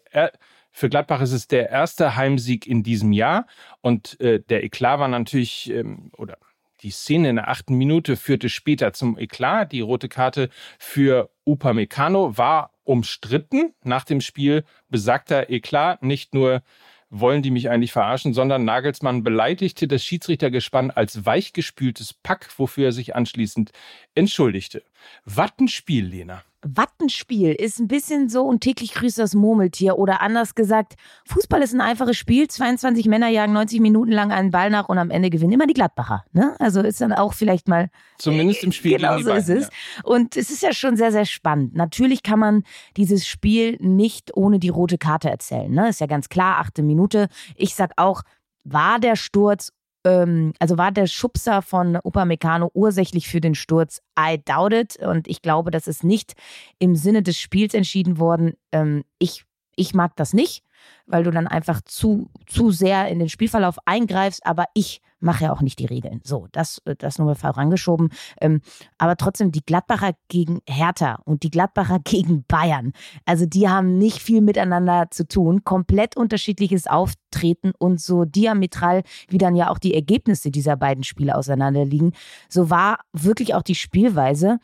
für 0.75 0.89
Gladbach 0.89 1.21
ist 1.21 1.31
es 1.31 1.47
der 1.47 1.69
erste 1.69 2.17
Heimsieg 2.17 2.67
in 2.67 2.83
diesem 2.83 3.13
Jahr 3.13 3.47
und 3.79 4.19
äh, 4.19 4.41
der 4.41 4.65
Eklat 4.65 4.99
war 4.99 5.07
natürlich, 5.07 5.71
ähm, 5.71 6.11
oder 6.17 6.37
die 6.81 6.91
Szene 6.91 7.29
in 7.29 7.37
der 7.37 7.47
achten 7.47 7.75
Minute 7.75 8.17
führte 8.17 8.49
später 8.49 8.91
zum 8.91 9.17
Eklat. 9.17 9.71
Die 9.71 9.79
rote 9.79 10.09
Karte 10.09 10.49
für 10.77 11.29
Upamecano 11.45 12.37
war 12.37 12.71
umstritten. 12.83 13.73
Nach 13.85 14.03
dem 14.03 14.19
Spiel 14.19 14.65
besagter 14.89 15.49
Eklat 15.49 16.03
nicht 16.03 16.33
nur 16.33 16.61
wollen 17.09 17.41
die 17.41 17.51
mich 17.51 17.69
eigentlich 17.69 17.93
verarschen, 17.93 18.33
sondern 18.33 18.65
Nagelsmann 18.65 19.23
beleidigte 19.23 19.87
das 19.87 20.03
Schiedsrichtergespann 20.03 20.91
als 20.91 21.25
weichgespültes 21.25 22.13
Pack, 22.13 22.49
wofür 22.57 22.87
er 22.87 22.91
sich 22.91 23.15
anschließend 23.15 23.71
entschuldigte. 24.13 24.83
Wattenspiel, 25.25 26.05
Lena. 26.05 26.43
Wattenspiel 26.65 27.53
ist 27.53 27.79
ein 27.79 27.87
bisschen 27.87 28.27
so 28.27 28.43
und 28.43 28.61
täglich 28.61 28.93
grüßt 28.93 29.19
das 29.19 29.35
Murmeltier 29.35 29.97
oder 29.99 30.21
anders 30.21 30.55
gesagt, 30.55 30.95
Fußball 31.25 31.61
ist 31.61 31.73
ein 31.73 31.81
einfaches 31.81 32.17
Spiel, 32.17 32.47
22 32.47 33.05
Männer 33.05 33.27
jagen 33.27 33.53
90 33.53 33.79
Minuten 33.81 34.11
lang 34.11 34.31
einen 34.31 34.49
Ball 34.49 34.69
nach 34.71 34.89
und 34.89 34.97
am 34.97 35.11
Ende 35.11 35.29
gewinnen 35.29 35.53
immer 35.53 35.67
die 35.67 35.73
Gladbacher. 35.73 36.25
Ne? 36.33 36.55
Also 36.59 36.81
ist 36.81 37.01
dann 37.01 37.13
auch 37.13 37.33
vielleicht 37.33 37.67
mal... 37.67 37.89
Zumindest 38.17 38.63
im 38.63 38.71
Spiel 38.71 38.97
genau 38.97 39.19
so 39.19 39.31
ist 39.31 39.49
es. 39.49 39.65
Ja. 39.65 40.03
Und 40.03 40.35
es 40.35 40.49
ist 40.49 40.63
ja 40.63 40.73
schon 40.73 40.97
sehr, 40.97 41.11
sehr 41.11 41.25
spannend. 41.25 41.75
Natürlich 41.75 42.23
kann 42.23 42.39
man 42.39 42.63
dieses 42.97 43.27
Spiel 43.27 43.77
nicht 43.79 44.35
ohne 44.35 44.57
die 44.57 44.69
rote 44.69 44.97
Karte 44.97 45.29
erzählen. 45.29 45.71
Ne? 45.71 45.89
Ist 45.89 46.01
ja 46.01 46.07
ganz 46.07 46.29
klar, 46.29 46.57
achte 46.57 46.81
Minute. 46.81 47.27
Ich 47.55 47.75
sag 47.75 47.91
auch, 47.97 48.23
war 48.63 48.99
der 48.99 49.15
Sturz 49.15 49.71
ähm, 50.05 50.53
also 50.59 50.77
war 50.77 50.91
der 50.91 51.07
Schubser 51.07 51.61
von 51.61 51.97
Upamecano 51.97 52.71
ursächlich 52.73 53.27
für 53.27 53.41
den 53.41 53.55
Sturz? 53.55 54.01
I 54.17 54.41
doubt 54.43 54.73
it. 54.73 54.97
Und 54.97 55.27
ich 55.27 55.41
glaube, 55.41 55.71
das 55.71 55.87
ist 55.87 56.03
nicht 56.03 56.33
im 56.79 56.95
Sinne 56.95 57.23
des 57.23 57.37
Spiels 57.37 57.73
entschieden 57.73 58.19
worden. 58.19 58.53
Ähm, 58.71 59.03
ich, 59.19 59.45
ich 59.75 59.93
mag 59.93 60.15
das 60.15 60.33
nicht 60.33 60.63
weil 61.05 61.23
du 61.23 61.31
dann 61.31 61.47
einfach 61.47 61.81
zu, 61.81 62.29
zu 62.47 62.71
sehr 62.71 63.07
in 63.07 63.19
den 63.19 63.29
Spielverlauf 63.29 63.77
eingreifst, 63.85 64.45
aber 64.45 64.65
ich 64.73 65.01
mache 65.19 65.45
ja 65.45 65.53
auch 65.53 65.61
nicht 65.61 65.79
die 65.79 65.85
Regeln. 65.85 66.21
So, 66.23 66.47
das, 66.51 66.81
das 66.97 67.17
nur 67.17 67.27
mal 67.27 67.35
vorangeschoben. 67.35 68.09
Ähm, 68.39 68.61
aber 68.97 69.17
trotzdem 69.17 69.51
die 69.51 69.63
Gladbacher 69.65 70.11
gegen 70.27 70.59
Hertha 70.67 71.19
und 71.25 71.43
die 71.43 71.49
Gladbacher 71.49 71.99
gegen 72.03 72.43
Bayern. 72.45 72.93
Also 73.25 73.45
die 73.45 73.67
haben 73.69 73.97
nicht 73.97 74.21
viel 74.21 74.41
miteinander 74.41 75.07
zu 75.11 75.27
tun. 75.27 75.63
Komplett 75.63 76.17
unterschiedliches 76.17 76.87
Auftreten 76.87 77.71
und 77.77 77.99
so 78.01 78.25
diametral, 78.25 79.03
wie 79.29 79.37
dann 79.37 79.55
ja 79.55 79.69
auch 79.69 79.79
die 79.79 79.93
Ergebnisse 79.93 80.51
dieser 80.51 80.77
beiden 80.77 81.03
Spiele 81.03 81.35
auseinanderliegen. 81.35 82.13
So 82.49 82.69
war 82.69 82.99
wirklich 83.13 83.55
auch 83.55 83.63
die 83.63 83.75
Spielweise. 83.75 84.59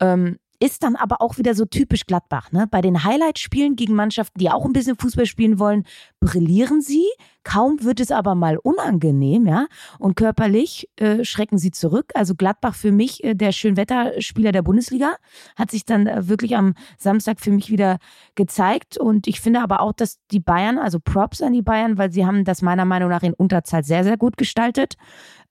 Ähm, 0.00 0.38
ist 0.58 0.82
dann 0.82 0.96
aber 0.96 1.20
auch 1.20 1.38
wieder 1.38 1.54
so 1.54 1.64
typisch 1.64 2.06
Gladbach. 2.06 2.52
Ne? 2.52 2.66
Bei 2.70 2.80
den 2.80 3.04
Highlight-Spielen 3.04 3.76
gegen 3.76 3.94
Mannschaften, 3.94 4.38
die 4.38 4.50
auch 4.50 4.64
ein 4.64 4.72
bisschen 4.72 4.96
Fußball 4.96 5.26
spielen 5.26 5.58
wollen, 5.58 5.84
brillieren 6.20 6.80
sie. 6.80 7.04
Kaum 7.44 7.82
wird 7.82 8.00
es 8.00 8.10
aber 8.10 8.34
mal 8.34 8.58
unangenehm, 8.58 9.46
ja. 9.46 9.66
Und 9.98 10.16
körperlich 10.16 10.88
äh, 10.96 11.24
schrecken 11.24 11.58
sie 11.58 11.70
zurück. 11.70 12.10
Also 12.14 12.34
Gladbach 12.34 12.74
für 12.74 12.90
mich, 12.90 13.22
äh, 13.22 13.34
der 13.34 13.52
Schönwetterspieler 13.52 14.50
der 14.50 14.62
Bundesliga, 14.62 15.14
hat 15.54 15.70
sich 15.70 15.84
dann 15.84 16.06
äh, 16.06 16.28
wirklich 16.28 16.56
am 16.56 16.74
Samstag 16.98 17.40
für 17.40 17.52
mich 17.52 17.70
wieder 17.70 17.98
gezeigt. 18.34 18.98
Und 18.98 19.28
ich 19.28 19.40
finde 19.40 19.62
aber 19.62 19.80
auch, 19.80 19.92
dass 19.92 20.18
die 20.32 20.40
Bayern, 20.40 20.78
also 20.78 20.98
Props 20.98 21.40
an 21.40 21.52
die 21.52 21.62
Bayern, 21.62 21.98
weil 21.98 22.10
sie 22.10 22.26
haben 22.26 22.44
das 22.44 22.62
meiner 22.62 22.84
Meinung 22.84 23.10
nach 23.10 23.22
in 23.22 23.34
Unterzahl 23.34 23.84
sehr, 23.84 24.02
sehr 24.02 24.16
gut 24.16 24.36
gestaltet. 24.36 24.94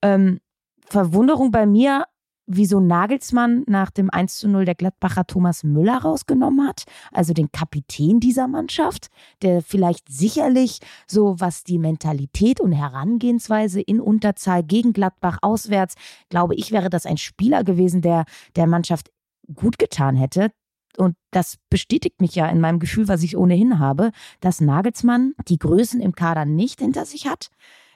Ähm, 0.01 0.41
Verwunderung 0.87 1.51
bei 1.51 1.65
mir 1.65 2.05
wieso 2.47 2.79
Nagelsmann 2.79 3.63
nach 3.67 3.91
dem 3.91 4.09
1 4.09 4.37
zu 4.37 4.47
0 4.47 4.65
der 4.65 4.75
Gladbacher 4.75 5.25
Thomas 5.25 5.63
Müller 5.63 5.97
rausgenommen 5.97 6.67
hat, 6.67 6.83
also 7.11 7.33
den 7.33 7.51
Kapitän 7.51 8.19
dieser 8.19 8.47
Mannschaft, 8.47 9.07
der 9.41 9.61
vielleicht 9.61 10.09
sicherlich 10.09 10.79
so 11.07 11.39
was 11.39 11.63
die 11.63 11.79
Mentalität 11.79 12.59
und 12.59 12.71
Herangehensweise 12.71 13.81
in 13.81 13.99
Unterzahl 13.99 14.63
gegen 14.63 14.93
Gladbach 14.93 15.39
auswärts, 15.41 15.95
glaube 16.29 16.55
ich, 16.55 16.71
wäre 16.71 16.89
das 16.89 17.05
ein 17.05 17.17
Spieler 17.17 17.63
gewesen, 17.63 18.01
der 18.01 18.25
der 18.55 18.67
Mannschaft 18.67 19.11
gut 19.53 19.79
getan 19.79 20.15
hätte. 20.15 20.51
Und 20.97 21.15
das 21.31 21.57
bestätigt 21.69 22.21
mich 22.21 22.35
ja 22.35 22.47
in 22.47 22.61
meinem 22.61 22.79
Gefühl, 22.79 23.07
was 23.07 23.23
ich 23.23 23.35
ohnehin 23.35 23.79
habe, 23.79 24.11
dass 24.39 24.61
Nagelsmann 24.61 25.33
die 25.47 25.57
Größen 25.57 25.99
im 25.99 26.15
Kader 26.15 26.45
nicht 26.45 26.79
hinter 26.79 27.05
sich 27.05 27.27
hat. 27.27 27.49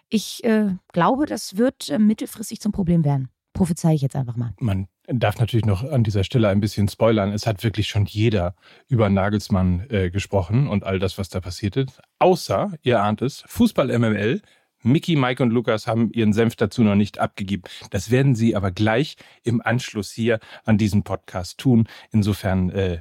Ich 0.10 0.44
äh, 0.44 0.76
glaube, 0.92 1.26
das 1.26 1.56
wird 1.56 1.90
äh, 1.90 2.00
mittelfristig 2.00 2.60
zum 2.60 2.72
Problem 2.72 3.06
werden 3.06 3.30
prophezei 3.60 3.94
ich 3.94 4.02
jetzt 4.02 4.16
einfach 4.16 4.38
mal. 4.38 4.54
Man 4.62 4.88
darf 5.08 5.38
natürlich 5.38 5.66
noch 5.66 5.84
an 5.84 6.06
dieser 6.06 6.24
Stelle 6.24 6.48
ein 6.48 6.62
bisschen 6.62 6.88
spoilern. 6.88 7.34
Es 7.34 7.46
hat 7.46 7.62
wirklich 7.62 7.90
schon 7.90 8.06
jeder 8.06 8.56
über 8.88 9.10
Nagelsmann 9.10 9.86
äh, 9.90 10.10
gesprochen 10.10 10.70
und 10.70 10.86
all 10.86 10.98
das, 10.98 11.18
was 11.18 11.28
da 11.28 11.42
passiert 11.42 11.76
ist. 11.76 12.02
Außer, 12.20 12.72
ihr 12.84 13.04
ahnt 13.04 13.22
es, 13.22 13.44
Fußball 13.48 13.88
MML. 14.00 14.42
Mickey, 14.82 15.18
Mike 15.18 15.44
und 15.44 15.50
Lukas 15.50 15.88
haben 15.88 16.10
ihren 16.14 16.32
Senf 16.32 16.56
dazu 16.56 16.84
noch 16.84 16.96
nicht 16.96 17.20
abgegeben. 17.20 17.64
Das 17.90 18.12
werden 18.12 18.34
sie 18.34 18.56
aber 18.56 18.72
gleich 18.72 19.18
im 19.44 19.62
Anschluss 19.62 20.10
hier 20.10 20.40
an 20.64 20.78
diesem 20.78 21.04
Podcast 21.04 21.58
tun. 21.58 21.90
Insofern 22.12 22.70
äh, 22.70 23.00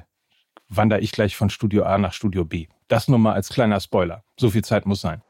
wandere 0.67 0.99
ich 0.99 1.13
gleich 1.13 1.37
von 1.37 1.49
Studio 1.49 1.83
A 1.83 1.97
nach 1.97 2.11
Studio 2.11 2.43
B. 2.43 2.67
Das 2.89 3.07
nur 3.07 3.17
mal 3.17 3.31
als 3.31 3.47
kleiner 3.47 3.79
Spoiler. 3.79 4.25
So 4.37 4.49
viel 4.49 4.65
Zeit 4.65 4.85
muss 4.85 4.99
sein. 4.99 5.21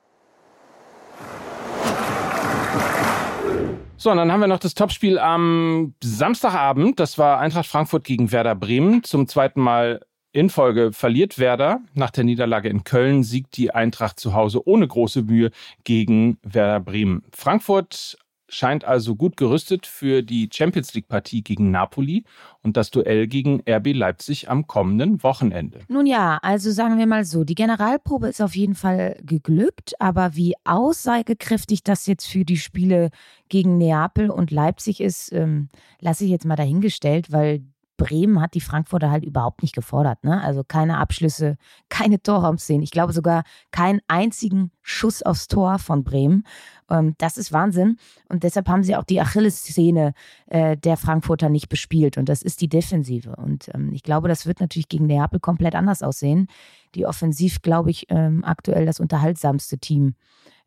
So, 4.01 4.12
und 4.12 4.15
dann 4.15 4.32
haben 4.32 4.39
wir 4.39 4.48
noch 4.48 4.60
das 4.60 4.75
Topspiel 4.75 5.20
am 5.20 5.94
Samstagabend. 6.01 7.01
Das 7.01 7.18
war 7.18 7.41
Eintracht 7.41 7.68
Frankfurt 7.68 8.06
gegen 8.06 8.32
Werder 8.32 8.56
Bremen. 8.56 9.03
Zum 9.03 9.27
zweiten 9.27 9.60
Mal 9.60 10.00
in 10.32 10.50
Folge 10.50 10.94
verliert 10.94 11.38
Werder. 11.38 11.82
Nach 11.96 12.10
der 12.10 12.24
Niederlage 12.24 12.70
in 12.70 12.86
Köln 12.86 13.24
siegt 13.24 13.58
die 13.58 13.72
Eintracht 13.72 14.18
zu 14.18 14.34
Hause 14.34 14.65
ohne 14.65 14.88
große 14.88 15.24
Mühe 15.24 15.51
gegen 15.84 16.38
Werder 16.44 16.79
Bremen. 16.79 17.24
Frankfurt 17.36 18.18
scheint 18.50 18.84
also 18.84 19.15
gut 19.15 19.38
gerüstet 19.38 19.86
für 19.86 20.24
die 20.24 20.50
Champions 20.51 20.94
League 20.94 21.08
Partie 21.08 21.44
gegen 21.44 21.72
Napoli 21.72 22.24
und 22.63 22.77
das 22.77 22.91
Duell 22.91 23.27
gegen 23.27 23.62
RB 23.68 23.94
Leipzig 23.94 24.50
am 24.50 24.68
kommenden 24.68 25.24
Wochenende. 25.24 25.79
Nun 25.88 26.06
ja, 26.06 26.39
also 26.41 26.72
sagen 26.72 26.98
wir 26.98 27.08
mal 27.08 27.25
so, 27.25 27.44
die 27.44 27.56
Generalprobe 27.56 28.27
ist 28.27 28.41
auf 28.41 28.56
jeden 28.56 28.75
Fall 28.75 29.18
geglückt, 29.24 29.94
aber 30.00 30.36
wie 30.36 30.56
aussagekräftig 30.65 31.84
das 31.84 32.06
jetzt 32.06 32.25
für 32.25 32.44
die 32.44 32.58
Spiele 32.58 33.10
gegen 33.48 33.77
Neapel 33.77 34.29
und 34.29 34.51
Leipzig 34.51 35.01
ist, 35.01 35.32
ähm, 35.32 35.70
lasse 36.00 36.25
ich 36.25 36.32
jetzt 36.32 36.46
mal 36.46 36.56
dahingestellt, 36.56 37.32
weil 37.32 37.62
Bremen 38.00 38.41
hat 38.41 38.56
die 38.56 38.62
Frankfurter 38.62 39.12
halt 39.12 39.25
überhaupt 39.25 39.62
nicht 39.62 39.75
gefordert. 39.75 40.24
Ne? 40.24 40.41
Also 40.41 40.63
keine 40.63 40.98
Abschlüsse, 40.98 41.58
keine 41.89 42.24
Torraumszenen. 42.24 42.82
Ich 42.82 42.91
glaube 42.91 43.13
sogar 43.13 43.44
keinen 43.72 44.00
einzigen 44.08 44.72
Schuss 44.82 45.22
aufs 45.22 45.50
Tor 45.50 45.77
von 45.77 46.03
Bremen. 46.03 46.46
Ähm, 46.89 47.13
das 47.18 47.38
ist 47.38 47.51
Wahnsinn. 47.51 47.98
Und 48.29 48.44
deshalb 48.44 48.70
haben 48.70 48.84
sie 48.84 48.96
auch 48.96 49.03
die 49.03 49.20
Achillessehne 49.20 50.13
äh, 50.48 50.77
der 50.77 50.98
Frankfurter 50.98 51.50
nicht 51.50 51.68
bespielt. 51.68 52.18
Und 52.18 52.29
das 52.29 52.41
ist 52.41 52.62
die 52.62 52.70
Defensive. 52.70 53.36
Und 53.36 53.70
ähm, 53.75 53.91
ich 53.94 54.01
glaube, 54.01 54.29
das 54.29 54.46
wird 54.46 54.62
natürlich 54.62 54.89
gegen 54.89 55.06
Neapel 55.06 55.39
komplett 55.39 55.75
anders 55.75 56.01
aussehen. 56.01 56.48
Die 56.96 57.06
offensiv, 57.06 57.62
glaube 57.62 57.91
ich, 57.91 58.06
ähm, 58.10 58.44
aktuell 58.46 58.86
das 58.86 59.01
unterhaltsamste 59.01 59.77
Team 59.77 60.15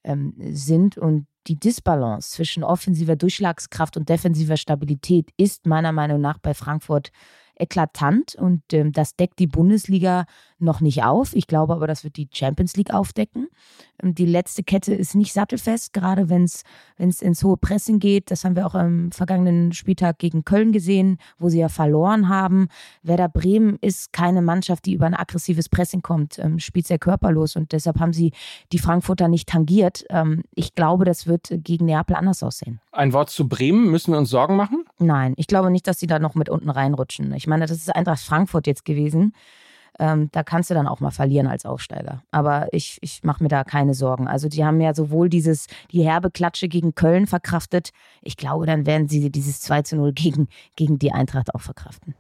ähm, 0.05 0.35
sind. 0.39 0.99
Und 0.99 1.27
die 1.47 1.59
Disbalance 1.59 2.31
zwischen 2.31 2.65
offensiver 2.65 3.17
Durchschlagskraft 3.17 3.97
und 3.97 4.09
defensiver 4.09 4.57
Stabilität 4.57 5.31
ist 5.37 5.67
meiner 5.67 5.93
Meinung 5.93 6.21
nach 6.21 6.39
bei 6.39 6.55
Frankfurt 6.55 7.11
eklatant 7.57 8.35
und 8.35 8.63
ähm, 8.73 8.93
das 8.93 9.17
deckt 9.17 9.39
die 9.39 9.47
Bundesliga 9.47 10.25
noch 10.63 10.81
nicht 10.81 11.05
auf. 11.05 11.35
Ich 11.35 11.47
glaube 11.47 11.75
aber, 11.75 11.87
das 11.87 12.05
wird 12.05 12.17
die 12.17 12.29
Champions 12.33 12.77
League 12.77 12.93
aufdecken. 12.93 13.49
Ähm, 14.03 14.15
die 14.15 14.27
letzte 14.27 14.63
Kette 14.63 14.95
ist 14.95 15.15
nicht 15.15 15.33
sattelfest, 15.33 15.93
gerade 15.93 16.29
wenn 16.29 16.45
es 16.45 16.63
ins 16.99 17.43
hohe 17.45 17.57
Pressing 17.57 17.99
geht. 17.99 18.31
Das 18.31 18.45
haben 18.45 18.57
wir 18.57 18.67
auch 18.67 18.75
am 18.75 19.13
vergangenen 19.13 19.73
Spieltag 19.73 20.19
gegen 20.19 20.45
Köln 20.45 20.73
gesehen, 20.73 21.19
wo 21.39 21.49
sie 21.49 21.61
ja 21.61 21.69
verloren 21.69 22.29
haben. 22.29 22.69
Werder 23.03 23.29
Bremen 23.29 23.79
ist 23.81 24.13
keine 24.13 24.43
Mannschaft, 24.43 24.87
die 24.87 24.95
über 24.95 25.07
ein 25.07 25.15
aggressives 25.15 25.69
Pressing 25.69 26.03
kommt, 26.03 26.39
ähm, 26.39 26.59
spielt 26.59 26.87
sehr 26.87 26.99
körperlos 26.99 27.57
und 27.57 27.73
deshalb 27.73 28.01
haben 28.01 28.13
sie 28.13 28.33
die 28.73 28.79
Frankfurter 28.79 29.29
nicht 29.29 29.49
tangiert. 29.49 30.05
Ähm, 30.11 30.43
ich 30.55 30.75
glaube, 30.75 31.05
das 31.05 31.27
wird 31.27 31.49
gegen 31.53 31.87
Neapel 31.87 32.17
anders 32.17 32.43
aussehen. 32.43 32.81
Ein 32.93 33.13
Wort 33.13 33.31
zu 33.31 33.49
Bremen. 33.49 33.91
Müssen 33.91 34.13
wir 34.13 34.19
uns 34.19 34.31
Sorgen 34.31 34.57
machen? 34.57 34.85
Nein, 34.99 35.35
ich 35.37 35.47
glaube 35.47 35.71
nicht, 35.71 35.87
dass 35.87 35.99
sie 35.99 36.07
da 36.07 36.19
noch 36.19 36.35
mit 36.35 36.49
unten 36.49 36.71
reinrutschen. 36.71 37.33
Ich 37.35 37.47
meine, 37.47 37.67
das 37.67 37.77
ist 37.77 37.95
Eintracht 37.95 38.21
Frankfurt 38.21 38.67
jetzt 38.67 38.85
gewesen. 38.85 39.35
Ähm, 39.99 40.31
da 40.33 40.43
kannst 40.43 40.71
du 40.71 40.75
dann 40.75 40.87
auch 40.87 41.01
mal 41.01 41.11
verlieren 41.11 41.47
als 41.47 41.67
Aufsteiger. 41.67 42.23
Aber 42.31 42.69
ich, 42.73 42.99
ich 43.03 43.23
mache 43.25 43.43
mir 43.43 43.49
da 43.49 43.65
keine 43.65 43.95
Sorgen. 43.95 44.27
Also 44.27 44.49
die 44.49 44.65
haben 44.65 44.81
ja 44.81 44.95
sowohl 44.95 45.29
dieses, 45.29 45.67
die 45.91 46.03
herbe 46.03 46.31
Klatsche 46.31 46.69
gegen 46.69 46.95
Köln 46.95 47.27
verkraftet. 47.27 47.91
Ich 48.23 48.37
glaube, 48.37 48.67
dann 48.67 48.87
werden 48.87 49.09
sie 49.09 49.31
dieses 49.31 49.61
2 49.61 49.83
zu 49.83 49.97
0 49.97 50.13
gegen, 50.13 50.49
gegen 50.77 50.99
die 50.99 51.13
Eintracht 51.13 51.55
auch 51.55 51.61
verkraften. 51.61 52.15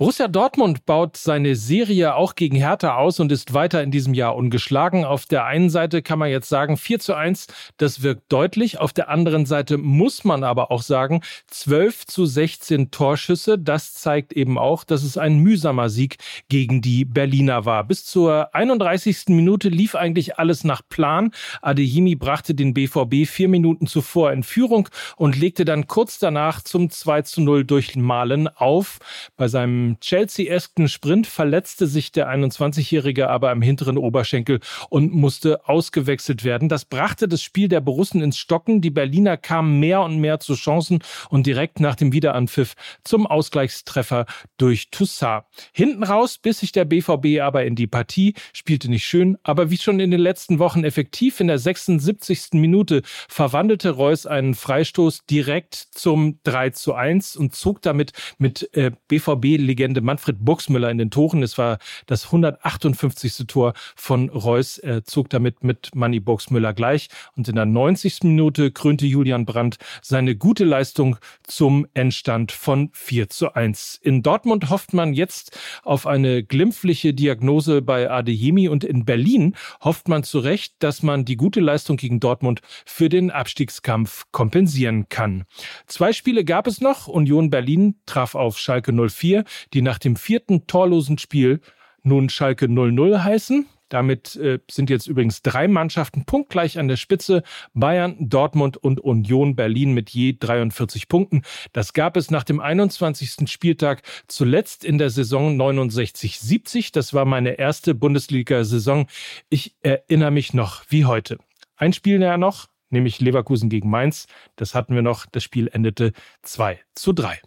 Borussia 0.00 0.28
Dortmund 0.28 0.86
baut 0.86 1.18
seine 1.18 1.54
Serie 1.56 2.14
auch 2.14 2.34
gegen 2.34 2.56
Hertha 2.56 2.96
aus 2.96 3.20
und 3.20 3.30
ist 3.30 3.52
weiter 3.52 3.82
in 3.82 3.90
diesem 3.90 4.14
Jahr 4.14 4.34
ungeschlagen. 4.34 5.04
Auf 5.04 5.26
der 5.26 5.44
einen 5.44 5.68
Seite 5.68 6.00
kann 6.00 6.18
man 6.18 6.30
jetzt 6.30 6.48
sagen, 6.48 6.78
4 6.78 7.00
zu 7.00 7.12
1, 7.12 7.48
das 7.76 8.02
wirkt 8.02 8.32
deutlich. 8.32 8.80
Auf 8.80 8.94
der 8.94 9.10
anderen 9.10 9.44
Seite 9.44 9.76
muss 9.76 10.24
man 10.24 10.42
aber 10.42 10.70
auch 10.70 10.80
sagen, 10.80 11.20
12 11.48 12.06
zu 12.06 12.24
16 12.24 12.90
Torschüsse. 12.90 13.58
Das 13.58 13.92
zeigt 13.92 14.32
eben 14.32 14.56
auch, 14.56 14.84
dass 14.84 15.02
es 15.02 15.18
ein 15.18 15.40
mühsamer 15.40 15.90
Sieg 15.90 16.16
gegen 16.48 16.80
die 16.80 17.04
Berliner 17.04 17.66
war. 17.66 17.84
Bis 17.84 18.06
zur 18.06 18.54
31. 18.54 19.24
Minute 19.26 19.68
lief 19.68 19.94
eigentlich 19.94 20.38
alles 20.38 20.64
nach 20.64 20.80
Plan. 20.88 21.30
Adeyemi 21.60 22.14
brachte 22.14 22.54
den 22.54 22.72
BVB 22.72 23.28
vier 23.28 23.48
Minuten 23.48 23.86
zuvor 23.86 24.32
in 24.32 24.44
Führung 24.44 24.88
und 25.16 25.38
legte 25.38 25.66
dann 25.66 25.88
kurz 25.88 26.18
danach 26.18 26.62
zum 26.62 26.88
2 26.88 27.20
zu 27.20 27.42
0 27.42 27.66
durch 27.66 27.96
Malen 27.96 28.48
auf. 28.48 28.98
Bei 29.36 29.46
seinem 29.46 29.89
Chelsea-esken 29.98 30.88
Sprint 30.88 31.26
verletzte 31.26 31.86
sich 31.86 32.12
der 32.12 32.28
21-Jährige 32.28 33.28
aber 33.30 33.50
am 33.50 33.62
hinteren 33.62 33.98
Oberschenkel 33.98 34.60
und 34.88 35.12
musste 35.12 35.68
ausgewechselt 35.68 36.44
werden. 36.44 36.68
Das 36.68 36.84
brachte 36.84 37.26
das 37.26 37.42
Spiel 37.42 37.68
der 37.68 37.80
Borussen 37.80 38.20
ins 38.20 38.38
Stocken. 38.38 38.80
Die 38.80 38.90
Berliner 38.90 39.36
kamen 39.36 39.80
mehr 39.80 40.02
und 40.02 40.18
mehr 40.18 40.38
zu 40.38 40.54
Chancen 40.54 41.00
und 41.30 41.46
direkt 41.46 41.80
nach 41.80 41.94
dem 41.94 42.12
Wiederanpfiff 42.12 42.74
zum 43.02 43.26
Ausgleichstreffer 43.26 44.26
durch 44.58 44.90
Toussaint. 44.90 45.44
Hinten 45.72 46.04
raus 46.04 46.38
biss 46.38 46.60
sich 46.60 46.72
der 46.72 46.84
BVB 46.84 47.40
aber 47.40 47.64
in 47.64 47.74
die 47.74 47.86
Partie, 47.86 48.34
spielte 48.52 48.90
nicht 48.90 49.06
schön, 49.06 49.38
aber 49.42 49.70
wie 49.70 49.78
schon 49.78 50.00
in 50.00 50.10
den 50.10 50.20
letzten 50.20 50.58
Wochen 50.58 50.84
effektiv 50.84 51.40
in 51.40 51.46
der 51.46 51.58
76. 51.58 52.52
Minute 52.52 53.02
verwandelte 53.28 53.90
Reus 53.90 54.26
einen 54.26 54.54
Freistoß 54.54 55.24
direkt 55.26 55.74
zum 55.74 56.38
3 56.44 56.70
zu 56.70 56.94
1 56.94 57.36
und 57.36 57.54
zog 57.54 57.82
damit 57.82 58.12
mit 58.38 58.68
äh, 58.74 58.90
BVB 59.08 59.58
Legende 59.80 60.02
Manfred 60.02 60.44
Buxmüller 60.44 60.90
in 60.90 60.98
den 60.98 61.10
Toren. 61.10 61.42
Es 61.42 61.56
war 61.56 61.78
das 62.04 62.26
158. 62.26 63.46
Tor 63.46 63.72
von 63.96 64.28
Reus. 64.28 64.76
Er 64.76 65.04
zog 65.04 65.30
damit 65.30 65.64
mit 65.64 65.94
Manny 65.94 66.20
Buxmüller 66.20 66.74
gleich. 66.74 67.08
Und 67.34 67.48
in 67.48 67.54
der 67.54 67.64
90. 67.64 68.24
Minute 68.24 68.72
krönte 68.72 69.06
Julian 69.06 69.46
Brandt 69.46 69.78
seine 70.02 70.36
gute 70.36 70.64
Leistung 70.64 71.16
zum 71.44 71.86
Endstand 71.94 72.52
von 72.52 72.90
4 72.92 73.30
zu 73.30 73.54
1. 73.54 74.00
In 74.02 74.22
Dortmund 74.22 74.68
hofft 74.68 74.92
man 74.92 75.14
jetzt 75.14 75.58
auf 75.82 76.06
eine 76.06 76.42
glimpfliche 76.44 77.14
Diagnose 77.14 77.80
bei 77.80 78.10
Adeyemi 78.10 78.68
und 78.68 78.84
in 78.84 79.06
Berlin 79.06 79.56
hofft 79.80 80.08
man 80.08 80.24
zu 80.24 80.40
Recht, 80.40 80.74
dass 80.80 81.02
man 81.02 81.24
die 81.24 81.36
gute 81.36 81.60
Leistung 81.60 81.96
gegen 81.96 82.20
Dortmund 82.20 82.60
für 82.84 83.08
den 83.08 83.30
Abstiegskampf 83.30 84.26
kompensieren 84.30 85.08
kann. 85.08 85.44
Zwei 85.86 86.12
Spiele 86.12 86.44
gab 86.44 86.66
es 86.66 86.82
noch. 86.82 87.08
Union 87.08 87.48
Berlin 87.48 87.94
traf 88.04 88.34
auf 88.34 88.58
Schalke 88.58 88.92
04, 88.92 89.44
die 89.72 89.82
nach 89.82 89.98
dem 89.98 90.16
vierten 90.16 90.66
torlosen 90.66 91.18
Spiel 91.18 91.60
nun 92.02 92.28
Schalke 92.28 92.68
00 92.68 93.22
heißen. 93.22 93.66
Damit 93.90 94.36
äh, 94.36 94.60
sind 94.70 94.88
jetzt 94.88 95.08
übrigens 95.08 95.42
drei 95.42 95.66
Mannschaften 95.66 96.24
punktgleich 96.24 96.78
an 96.78 96.86
der 96.86 96.96
Spitze. 96.96 97.42
Bayern, 97.74 98.16
Dortmund 98.20 98.76
und 98.76 99.00
Union 99.00 99.56
Berlin 99.56 99.92
mit 99.92 100.10
je 100.10 100.36
43 100.38 101.08
Punkten. 101.08 101.42
Das 101.72 101.92
gab 101.92 102.16
es 102.16 102.30
nach 102.30 102.44
dem 102.44 102.60
21. 102.60 103.50
Spieltag 103.50 104.02
zuletzt 104.28 104.84
in 104.84 104.96
der 104.98 105.10
Saison 105.10 105.60
69-70. 105.60 106.92
Das 106.92 107.12
war 107.14 107.24
meine 107.24 107.58
erste 107.58 107.94
Bundesliga-Saison. 107.94 109.08
Ich 109.48 109.74
erinnere 109.82 110.30
mich 110.30 110.54
noch 110.54 110.84
wie 110.88 111.04
heute. 111.04 111.38
Ein 111.76 111.92
Spiel 111.92 112.20
näher 112.20 112.38
noch, 112.38 112.68
nämlich 112.90 113.20
Leverkusen 113.20 113.68
gegen 113.70 113.90
Mainz. 113.90 114.28
Das 114.54 114.76
hatten 114.76 114.94
wir 114.94 115.02
noch. 115.02 115.26
Das 115.26 115.42
Spiel 115.42 115.68
endete 115.72 116.12
2 116.42 116.78
zu 116.94 117.12
3. 117.12 117.40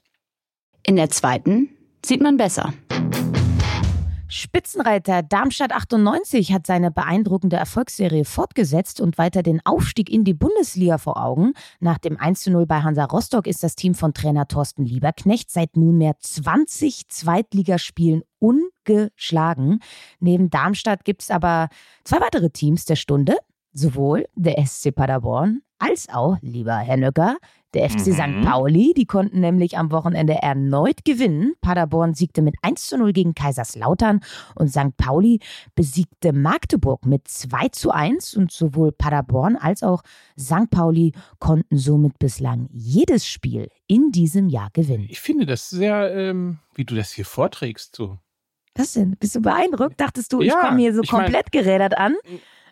In 0.85 0.97
der 0.97 1.09
zweiten 1.09 1.69
sieht 2.05 2.21
man 2.21 2.37
besser. 2.37 2.73
Spitzenreiter 4.35 5.21
Darmstadt 5.21 5.71
98 5.73 6.53
hat 6.53 6.65
seine 6.65 6.89
beeindruckende 6.89 7.55
Erfolgsserie 7.55 8.25
fortgesetzt 8.25 8.99
und 8.99 9.19
weiter 9.19 9.43
den 9.43 9.63
Aufstieg 9.63 10.09
in 10.09 10.23
die 10.23 10.33
Bundesliga 10.33 10.97
vor 10.97 11.23
Augen. 11.23 11.53
Nach 11.79 11.99
dem 11.99 12.17
1:0 12.17 12.65
bei 12.65 12.81
Hansa 12.81 13.05
Rostock 13.05 13.45
ist 13.45 13.61
das 13.61 13.75
Team 13.75 13.93
von 13.93 14.15
Trainer 14.15 14.47
Thorsten 14.47 14.85
Lieberknecht 14.85 15.51
seit 15.51 15.77
nunmehr 15.77 16.15
20 16.19 17.09
Zweitligaspielen 17.09 18.23
ungeschlagen. 18.39 19.79
Neben 20.19 20.49
Darmstadt 20.49 21.05
gibt 21.05 21.21
es 21.21 21.29
aber 21.29 21.69
zwei 22.03 22.19
weitere 22.19 22.49
Teams 22.49 22.85
der 22.85 22.95
Stunde. 22.95 23.37
Sowohl 23.71 24.25
der 24.35 24.63
SC 24.65 24.91
Paderborn 24.95 25.61
als 25.77 26.09
auch, 26.09 26.37
lieber 26.41 26.77
Herr 26.77 26.97
Nöcker, 26.97 27.37
der 27.73 27.89
FC 27.89 28.07
Mhm. 28.07 28.13
St. 28.13 28.41
Pauli. 28.45 28.93
Die 28.95 29.05
konnten 29.05 29.39
nämlich 29.39 29.77
am 29.77 29.91
Wochenende 29.91 30.33
erneut 30.41 31.05
gewinnen. 31.05 31.53
Paderborn 31.61 32.13
siegte 32.13 32.41
mit 32.41 32.55
1 32.61 32.87
zu 32.87 32.97
0 32.97 33.13
gegen 33.13 33.33
Kaiserslautern 33.35 34.19
und 34.55 34.69
St. 34.69 34.95
Pauli 34.97 35.39
besiegte 35.75 36.33
Magdeburg 36.33 37.05
mit 37.05 37.27
2 37.27 37.69
zu 37.69 37.91
1. 37.91 38.35
Und 38.35 38.51
sowohl 38.51 38.91
Paderborn 38.91 39.55
als 39.55 39.83
auch 39.83 40.03
St. 40.39 40.69
Pauli 40.69 41.13
konnten 41.39 41.77
somit 41.77 42.19
bislang 42.19 42.67
jedes 42.71 43.27
Spiel 43.27 43.69
in 43.87 44.11
diesem 44.11 44.49
Jahr 44.49 44.69
gewinnen. 44.73 45.07
Ich 45.09 45.21
finde 45.21 45.45
das 45.45 45.69
sehr, 45.69 46.13
ähm, 46.15 46.59
wie 46.75 46.85
du 46.85 46.95
das 46.95 47.11
hier 47.11 47.25
vorträgst, 47.25 47.95
so. 47.95 48.17
Was 48.75 48.93
denn? 48.93 49.15
Bist 49.19 49.35
du 49.35 49.41
beeindruckt? 49.41 50.01
Dachtest 50.01 50.33
du, 50.33 50.41
ich 50.41 50.47
Ja, 50.47 50.61
komme 50.67 50.79
hier 50.79 50.95
so 50.95 51.01
ich 51.03 51.11
mein- 51.11 51.23
komplett 51.25 51.51
gerädert 51.51 51.95
an? 51.97 52.15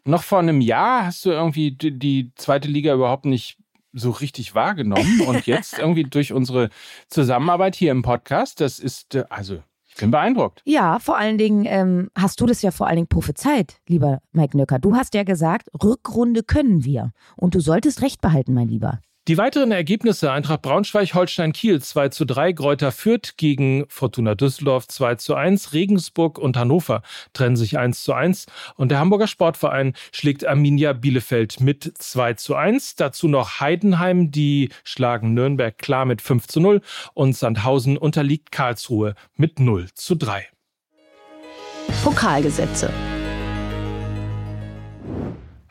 Noch 0.03 0.23
vor 0.23 0.39
einem 0.39 0.61
Jahr 0.61 1.05
hast 1.05 1.23
du 1.25 1.29
irgendwie 1.29 1.71
die, 1.73 1.99
die 1.99 2.31
zweite 2.35 2.67
Liga 2.67 2.91
überhaupt 2.95 3.25
nicht 3.25 3.57
so 3.93 4.11
richtig 4.11 4.55
wahrgenommen 4.55 5.21
und 5.21 5.45
jetzt 5.45 5.79
irgendwie 5.79 6.03
durch 6.03 6.33
unsere 6.33 6.69
Zusammenarbeit 7.07 7.75
hier 7.75 7.91
im 7.91 8.01
Podcast, 8.01 8.61
das 8.61 8.79
ist, 8.79 9.15
äh, 9.15 9.25
also, 9.29 9.61
ich 9.87 9.95
bin 9.97 10.11
beeindruckt. 10.11 10.61
Ja, 10.65 10.99
vor 10.99 11.17
allen 11.17 11.37
Dingen 11.37 11.65
ähm, 11.67 12.09
hast 12.17 12.39
du 12.39 12.45
das 12.45 12.61
ja 12.61 12.71
vor 12.71 12.87
allen 12.87 12.95
Dingen 12.95 13.07
prophezeit, 13.07 13.81
lieber 13.87 14.21
Mike 14.31 14.55
Nöcker. 14.55 14.79
Du 14.79 14.95
hast 14.95 15.13
ja 15.13 15.23
gesagt, 15.23 15.69
Rückrunde 15.83 16.43
können 16.43 16.85
wir. 16.85 17.11
Und 17.35 17.55
du 17.55 17.59
solltest 17.59 18.01
recht 18.01 18.21
behalten, 18.21 18.53
mein 18.53 18.69
Lieber. 18.69 19.01
Die 19.27 19.37
weiteren 19.37 19.71
Ergebnisse 19.71 20.31
Eintracht 20.31 20.63
Braunschweig, 20.63 21.13
Holstein 21.13 21.53
Kiel 21.53 21.79
2 21.79 22.09
zu 22.09 22.25
3, 22.25 22.53
Gräuter 22.53 22.91
Fürth 22.91 23.37
gegen 23.37 23.85
Fortuna 23.87 24.33
Düsseldorf 24.33 24.87
2 24.87 25.13
zu 25.13 25.35
1, 25.35 25.73
Regensburg 25.73 26.39
und 26.39 26.57
Hannover 26.57 27.03
trennen 27.31 27.55
sich 27.55 27.77
1 27.77 28.03
zu 28.03 28.13
1 28.13 28.47
und 28.77 28.89
der 28.89 28.97
Hamburger 28.97 29.27
Sportverein 29.27 29.93
schlägt 30.11 30.47
Arminia 30.47 30.93
Bielefeld 30.93 31.59
mit 31.59 31.93
2 31.99 32.33
zu 32.33 32.55
1. 32.55 32.95
Dazu 32.95 33.27
noch 33.27 33.59
Heidenheim, 33.59 34.31
die 34.31 34.69
schlagen 34.83 35.35
Nürnberg 35.35 35.77
klar 35.77 36.05
mit 36.05 36.23
5 36.23 36.47
zu 36.47 36.59
0 36.59 36.81
und 37.13 37.37
Sandhausen 37.37 37.97
unterliegt 37.97 38.51
Karlsruhe 38.51 39.13
mit 39.35 39.59
0 39.59 39.89
zu 39.93 40.15
3. 40.15 40.47
Pokalgesetze. 42.03 42.91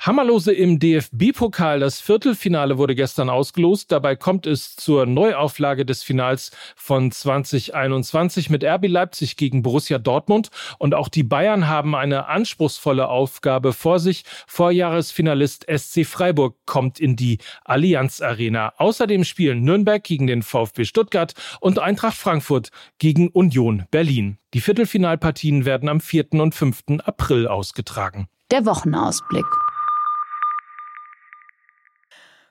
Hammerlose 0.00 0.54
im 0.54 0.78
DFB-Pokal. 0.78 1.80
Das 1.80 2.00
Viertelfinale 2.00 2.78
wurde 2.78 2.94
gestern 2.94 3.28
ausgelost. 3.28 3.92
Dabei 3.92 4.16
kommt 4.16 4.46
es 4.46 4.74
zur 4.74 5.04
Neuauflage 5.04 5.84
des 5.84 6.02
Finals 6.02 6.52
von 6.74 7.12
2021 7.12 8.48
mit 8.48 8.64
RB 8.64 8.86
Leipzig 8.88 9.36
gegen 9.36 9.62
Borussia 9.62 9.98
Dortmund. 9.98 10.48
Und 10.78 10.94
auch 10.94 11.08
die 11.08 11.22
Bayern 11.22 11.68
haben 11.68 11.94
eine 11.94 12.28
anspruchsvolle 12.28 13.08
Aufgabe 13.08 13.74
vor 13.74 13.98
sich. 13.98 14.24
Vorjahresfinalist 14.46 15.66
SC 15.70 16.06
Freiburg 16.06 16.56
kommt 16.64 16.98
in 16.98 17.14
die 17.14 17.36
Allianz 17.66 18.22
Arena. 18.22 18.72
Außerdem 18.78 19.24
spielen 19.24 19.64
Nürnberg 19.64 20.02
gegen 20.02 20.26
den 20.26 20.42
VfB 20.42 20.86
Stuttgart 20.86 21.34
und 21.60 21.78
Eintracht 21.78 22.16
Frankfurt 22.16 22.70
gegen 22.98 23.28
Union 23.28 23.84
Berlin. 23.90 24.38
Die 24.54 24.62
Viertelfinalpartien 24.62 25.66
werden 25.66 25.90
am 25.90 26.00
4. 26.00 26.32
und 26.40 26.54
5. 26.54 26.84
April 27.04 27.46
ausgetragen. 27.46 28.28
Der 28.50 28.64
Wochenausblick. 28.64 29.44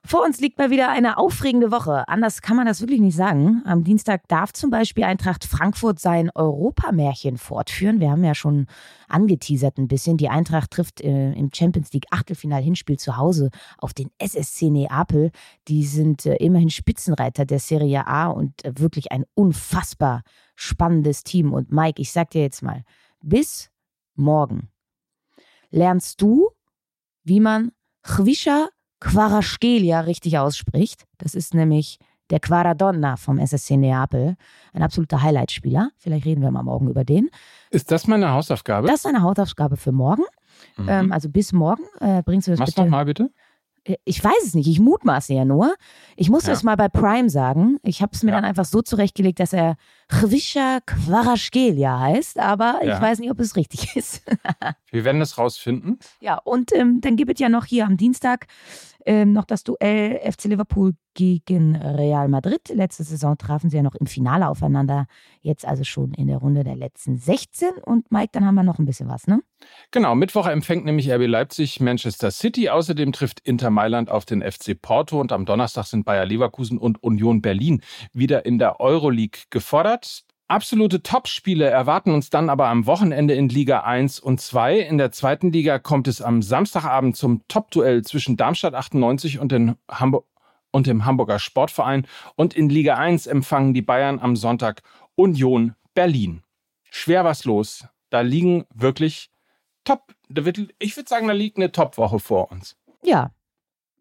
Vor 0.10 0.26
uns 0.26 0.40
liegt 0.40 0.58
mal 0.58 0.72
wieder 0.72 0.90
eine 0.90 1.20
aufregende 1.20 1.72
Woche. 1.72 2.08
Anders 2.08 2.42
kann 2.42 2.58
man 2.58 2.66
das 2.66 2.82
wirklich 2.82 3.00
nicht 3.00 3.16
sagen. 3.16 3.62
Am 3.66 3.84
Dienstag 3.84 4.28
darf 4.28 4.52
zum 4.54 4.72
Beispiel 4.72 5.04
Eintracht 5.04 5.46
Frankfurt 5.46 6.00
sein 6.00 6.32
Europamärchen 6.34 7.38
fortführen. 7.38 8.00
Wir 8.00 8.10
haben 8.10 8.24
ja 8.24 8.34
schon 8.34 8.66
angeteasert 9.08 9.78
ein 9.78 9.88
bisschen. 9.88 10.18
Die 10.18 10.30
Eintracht 10.30 10.72
trifft 10.72 11.02
äh, 11.02 11.34
im 11.34 11.52
Champions 11.54 11.94
League 11.94 12.08
Achtelfinal-Hinspiel 12.10 12.98
zu 12.98 13.18
Hause 13.18 13.52
auf 13.78 13.94
den 13.94 14.10
SSC 14.18 14.72
Neapel. 14.72 15.30
Die 15.68 15.86
sind 15.86 16.26
äh, 16.26 16.38
immerhin 16.38 16.72
Spitzenreiter 16.72 17.46
der 17.46 17.60
Serie 17.60 18.08
A 18.08 18.30
und 18.30 18.66
äh, 18.66 18.80
wirklich 18.80 19.12
ein 19.12 19.26
unfassbar 19.36 20.24
spannendes 20.56 21.24
Team. 21.24 21.54
Und 21.54 21.72
Mike, 21.72 22.02
ich 22.02 22.12
sag 22.12 22.32
dir 22.32 22.42
jetzt 22.42 22.64
mal, 22.64 22.84
bis 23.22 23.70
morgen 24.16 24.72
lernst 25.70 26.20
du, 26.20 26.50
wie 27.24 27.40
man 27.40 27.74
Chwischa 28.02 28.70
Quaraskelia 29.00 30.02
richtig 30.02 30.38
ausspricht. 30.38 31.06
Das 31.18 31.36
ist 31.36 31.54
nämlich 31.54 32.00
der 32.30 32.40
Quaradonna 32.40 33.16
vom 33.18 33.38
SSC 33.40 33.76
Neapel. 33.78 34.36
Ein 34.74 34.84
absoluter 34.84 35.22
Highlight-Spieler. 35.22 35.90
Vielleicht 35.98 36.26
reden 36.26 36.42
wir 36.42 36.52
mal 36.52 36.64
morgen 36.64 36.88
über 36.90 37.04
den. 37.04 37.30
Ist 37.72 37.92
das 37.92 38.08
meine 38.08 38.32
Hausaufgabe? 38.32 38.88
Das 38.88 38.98
ist 39.02 39.06
eine 39.08 39.22
Hausaufgabe 39.24 39.78
für 39.78 39.92
morgen. 39.92 40.24
Mhm. 40.78 40.90
Ähm, 40.90 41.12
also 41.12 41.30
bis 41.30 41.54
morgen 41.54 41.84
äh, 42.00 42.22
bringst 42.24 42.48
du 42.48 42.52
das 42.52 42.60
Mach's 42.60 42.72
bitte. 42.72 42.82
noch 42.84 42.90
mal 42.90 43.06
bitte. 43.06 43.32
Äh, 43.84 43.96
Ich 44.06 44.24
weiß 44.24 44.44
es 44.46 44.54
nicht, 44.54 44.68
ich 44.68 44.80
mutmaße 44.80 45.34
ja 45.34 45.46
nur. 45.46 45.74
Ich 46.16 46.30
muss 46.30 46.46
Ja. 46.46 46.54
es 46.54 46.64
mal 46.64 46.76
bei 46.76 46.90
Prime 46.90 47.30
sagen. 47.30 47.78
Ich 47.84 48.02
habe 48.02 48.12
es 48.14 48.22
mir 48.24 48.32
Ja. 48.32 48.38
dann 48.38 48.46
einfach 48.46 48.66
so 48.66 48.82
zurechtgelegt, 48.82 49.40
dass 49.40 49.54
er 49.54 49.76
Chwischa 50.10 50.80
Quaraskelia 50.86 52.00
heißt, 52.00 52.40
aber 52.40 52.80
Ja. 52.84 52.96
ich 52.96 53.02
weiß 53.02 53.20
nicht, 53.20 53.32
ob 53.32 53.40
es 53.40 53.56
richtig 53.56 53.96
ist. 53.96 54.24
Wir 54.92 55.04
werden 55.06 55.22
es 55.22 55.38
rausfinden. 55.38 56.00
Ja, 56.20 56.38
und 56.38 56.74
ähm, 56.76 57.00
dann 57.02 57.16
gibt 57.16 57.32
es 57.34 57.40
ja 57.40 57.50
noch 57.50 57.66
hier 57.66 57.86
am 57.86 57.96
Dienstag 57.98 58.48
ähm, 59.06 59.32
noch 59.34 59.46
das 59.46 59.64
Duell 59.64 60.20
FC 60.30 60.46
Liverpool 60.46 60.94
gegen 61.14 61.76
Real 61.76 62.28
Madrid. 62.28 62.70
Letzte 62.70 63.04
Saison 63.04 63.38
trafen 63.38 63.70
sie 63.70 63.78
ja 63.78 63.84
noch 63.84 63.96
im 63.96 64.06
Finale 64.08 64.48
aufeinander. 64.48 65.06
Jetzt 65.42 65.66
also 65.66 65.84
schon 65.84 66.14
in 66.14 66.28
der 66.28 66.38
Runde 66.38 66.64
der 66.64 66.76
letzten 66.76 67.18
16. 67.18 67.70
Und 67.84 68.12
Mike, 68.12 68.30
dann 68.34 68.46
haben 68.46 68.56
wir 68.56 68.64
noch 68.64 68.78
ein 68.80 68.86
bisschen 68.86 69.10
was, 69.10 69.26
ne? 69.28 69.42
Genau, 69.92 70.16
Mittwoch 70.16 70.48
empfängt 70.48 70.86
nämlich 70.86 71.12
RB 71.12 71.28
Leipzig 71.28 71.80
Manchester 71.82 72.32
City. 72.32 72.70
Außerdem 72.70 73.12
trifft 73.12 73.40
Inter 73.42 73.70
Mailand 73.70 74.10
auf 74.10 74.26
den 74.26 74.42
FC 74.42 74.80
Porto 74.80 75.20
und 75.20 75.32
am 75.34 75.46
Donnerstag 75.46 75.86
sind 75.86 76.06
Bayer 76.06 76.26
Leverkusen 76.26 76.78
und 76.78 77.02
Union 77.04 77.42
Berlin 77.42 77.82
wieder 78.14 78.46
in 78.46 78.58
der 78.60 78.80
Euroleague 78.80 79.42
gefordert. 79.50 79.99
Absolute 80.50 81.04
Topspiele 81.04 81.66
erwarten 81.66 82.12
uns 82.12 82.32
dann 82.32 82.50
aber 82.50 82.70
am 82.70 82.88
Wochenende 82.88 83.36
in 83.36 83.50
Liga 83.50 83.82
1 83.82 84.20
und 84.20 84.42
2. 84.42 84.80
In 84.80 84.98
der 84.98 85.12
zweiten 85.12 85.52
Liga 85.52 85.78
kommt 85.78 86.08
es 86.08 86.24
am 86.24 86.42
Samstagabend 86.42 87.16
zum 87.16 87.48
Topduell 87.48 88.02
zwischen 88.02 88.36
Darmstadt 88.36 88.74
98 88.74 89.38
und, 89.38 89.54
Hamburg 89.88 90.26
und 90.72 90.88
dem 90.88 91.06
Hamburger 91.06 91.38
Sportverein. 91.38 92.08
Und 92.36 92.56
in 92.56 92.68
Liga 92.68 92.96
1 92.96 93.28
empfangen 93.28 93.76
die 93.76 93.84
Bayern 93.84 94.18
am 94.20 94.36
Sonntag 94.36 94.82
Union 95.14 95.76
Berlin. 95.94 96.42
Schwer 96.90 97.24
was 97.24 97.46
los. 97.46 97.86
Da 98.10 98.22
liegen 98.22 98.66
wirklich 98.74 99.30
top. 99.84 100.16
Ich 100.80 100.98
würde 100.98 101.10
sagen, 101.10 101.28
da 101.28 101.34
liegt 101.34 101.58
eine 101.58 101.72
Top-Woche 101.72 102.20
vor 102.20 102.52
uns. 102.52 102.76
Ja, 103.04 103.32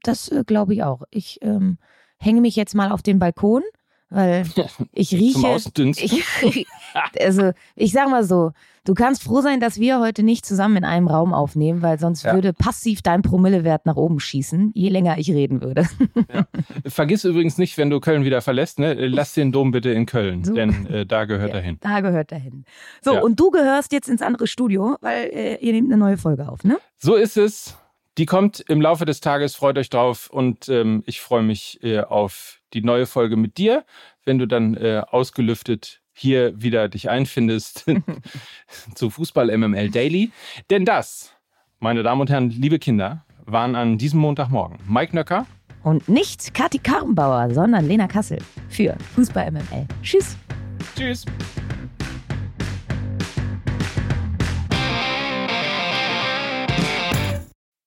das 0.03 0.31
äh, 0.31 0.45
glaube 0.47 0.73
ich 0.75 0.83
auch. 0.83 1.03
Ich 1.11 1.41
ähm, 1.43 1.79
hänge 2.19 2.41
mich 2.41 2.57
jetzt 2.57 2.75
mal 2.75 2.91
auf 2.91 3.03
den 3.03 3.19
Balkon, 3.19 3.63
weil 4.11 4.44
ich 4.92 5.12
rieche. 5.12 5.35
Zum 5.35 5.44
Ausdünsten. 5.44 6.18
Ich, 6.42 6.66
also, 7.21 7.53
ich 7.77 7.92
sag 7.92 8.09
mal 8.11 8.25
so, 8.25 8.53
du 8.85 8.94
kannst 8.94 9.23
froh 9.23 9.40
sein, 9.42 9.61
dass 9.61 9.79
wir 9.79 10.01
heute 10.01 10.23
nicht 10.23 10.47
zusammen 10.47 10.79
in 10.79 10.85
einem 10.85 11.09
Raum 11.09 11.35
aufnehmen, 11.35 11.83
weil 11.83 11.99
sonst 11.99 12.25
Ja. 12.25 12.33
würde 12.35 12.53
passiv 12.53 13.03
dein 13.03 13.23
Promillewert 13.23 13.85
nach 13.87 13.97
oben 13.97 14.18
schießen, 14.21 14.73
je 14.75 14.88
länger 14.88 15.18
ich 15.18 15.31
reden 15.31 15.61
würde. 15.62 15.87
Vergiss 16.87 17.25
übrigens 17.25 17.59
nicht, 17.59 17.77
wenn 17.79 17.90
du 17.90 18.01
Köln 18.01 18.25
wieder 18.25 18.40
verlässt, 18.40 18.79
ne, 18.79 18.94
lass 18.94 19.35
den 19.35 19.53
Dom 19.53 19.71
bitte 19.73 19.90
in 19.90 20.07
Köln, 20.07 20.44
So. 20.44 20.55
denn 20.55 20.87
äh, 20.87 21.07
da 21.07 21.25
gehört 21.25 21.53
er 21.55 21.61
hin. 21.61 21.79
Da 21.81 22.01
gehört 22.01 22.33
er 22.33 22.38
hin. 22.38 22.64
So, 23.03 23.14
Ja. 23.14 23.21
und 23.21 23.38
du 23.38 23.51
gehörst 23.51 23.92
jetzt 23.92 24.09
ins 24.09 24.23
andere 24.23 24.47
Studio, 24.47 24.97
weil 25.01 25.25
äh, 25.33 25.57
ihr 25.57 25.73
nehmt 25.73 25.92
eine 25.92 25.99
neue 25.99 26.16
Folge 26.16 26.49
auf, 26.49 26.64
ne? 26.64 26.79
So 26.97 27.14
ist 27.14 27.37
es. 27.37 27.77
Die 28.18 28.26
kommt 28.26 28.59
im 28.66 28.81
Laufe 28.81 29.04
des 29.04 29.20
Tages, 29.20 29.54
freut 29.54 29.78
euch 29.78 29.90
drauf 29.90 30.28
und 30.28 30.68
ähm, 30.68 31.04
ich 31.07 31.20
freue 31.20 31.42
mich 31.42 31.78
äh, 31.85 32.00
auf 32.00 32.61
die 32.74 32.83
neue 32.83 33.07
Folge 33.07 33.37
mit 33.37 33.59
dir, 33.59 33.85
wenn 34.24 34.38
du 34.38 34.46
dann 34.46 34.74
äh, 34.74 35.02
ausgelüftet 35.09 36.02
hier 36.12 36.61
wieder 36.61 36.88
dich 36.88 37.09
einfindest 37.09 37.87
zu 38.96 39.11
Fußball 39.11 39.57
MML 39.57 39.90
Daily. 39.90 40.33
Denn 40.68 40.85
das, 40.85 41.33
meine 41.78 42.02
Damen 42.02 42.20
und 42.20 42.28
Herren, 42.28 42.50
liebe 42.50 42.81
Kinder, 42.81 43.24
waren 43.46 43.76
an 43.76 43.98
diesem 43.98 44.18
Montagmorgen 44.18 44.81
Mike 44.88 45.14
Nöcker, 45.14 45.46
Und 45.85 46.09
nicht 46.09 46.52
Kathi 46.54 46.78
Karrenbauer, 46.78 47.54
sondern 47.54 47.87
Lena 47.87 48.09
Kassel 48.09 48.38
für 48.68 48.96
Fußball 49.14 49.52
MML. 49.52 49.87
Tschüss. 50.02 50.37
Tschüss. 50.96 51.24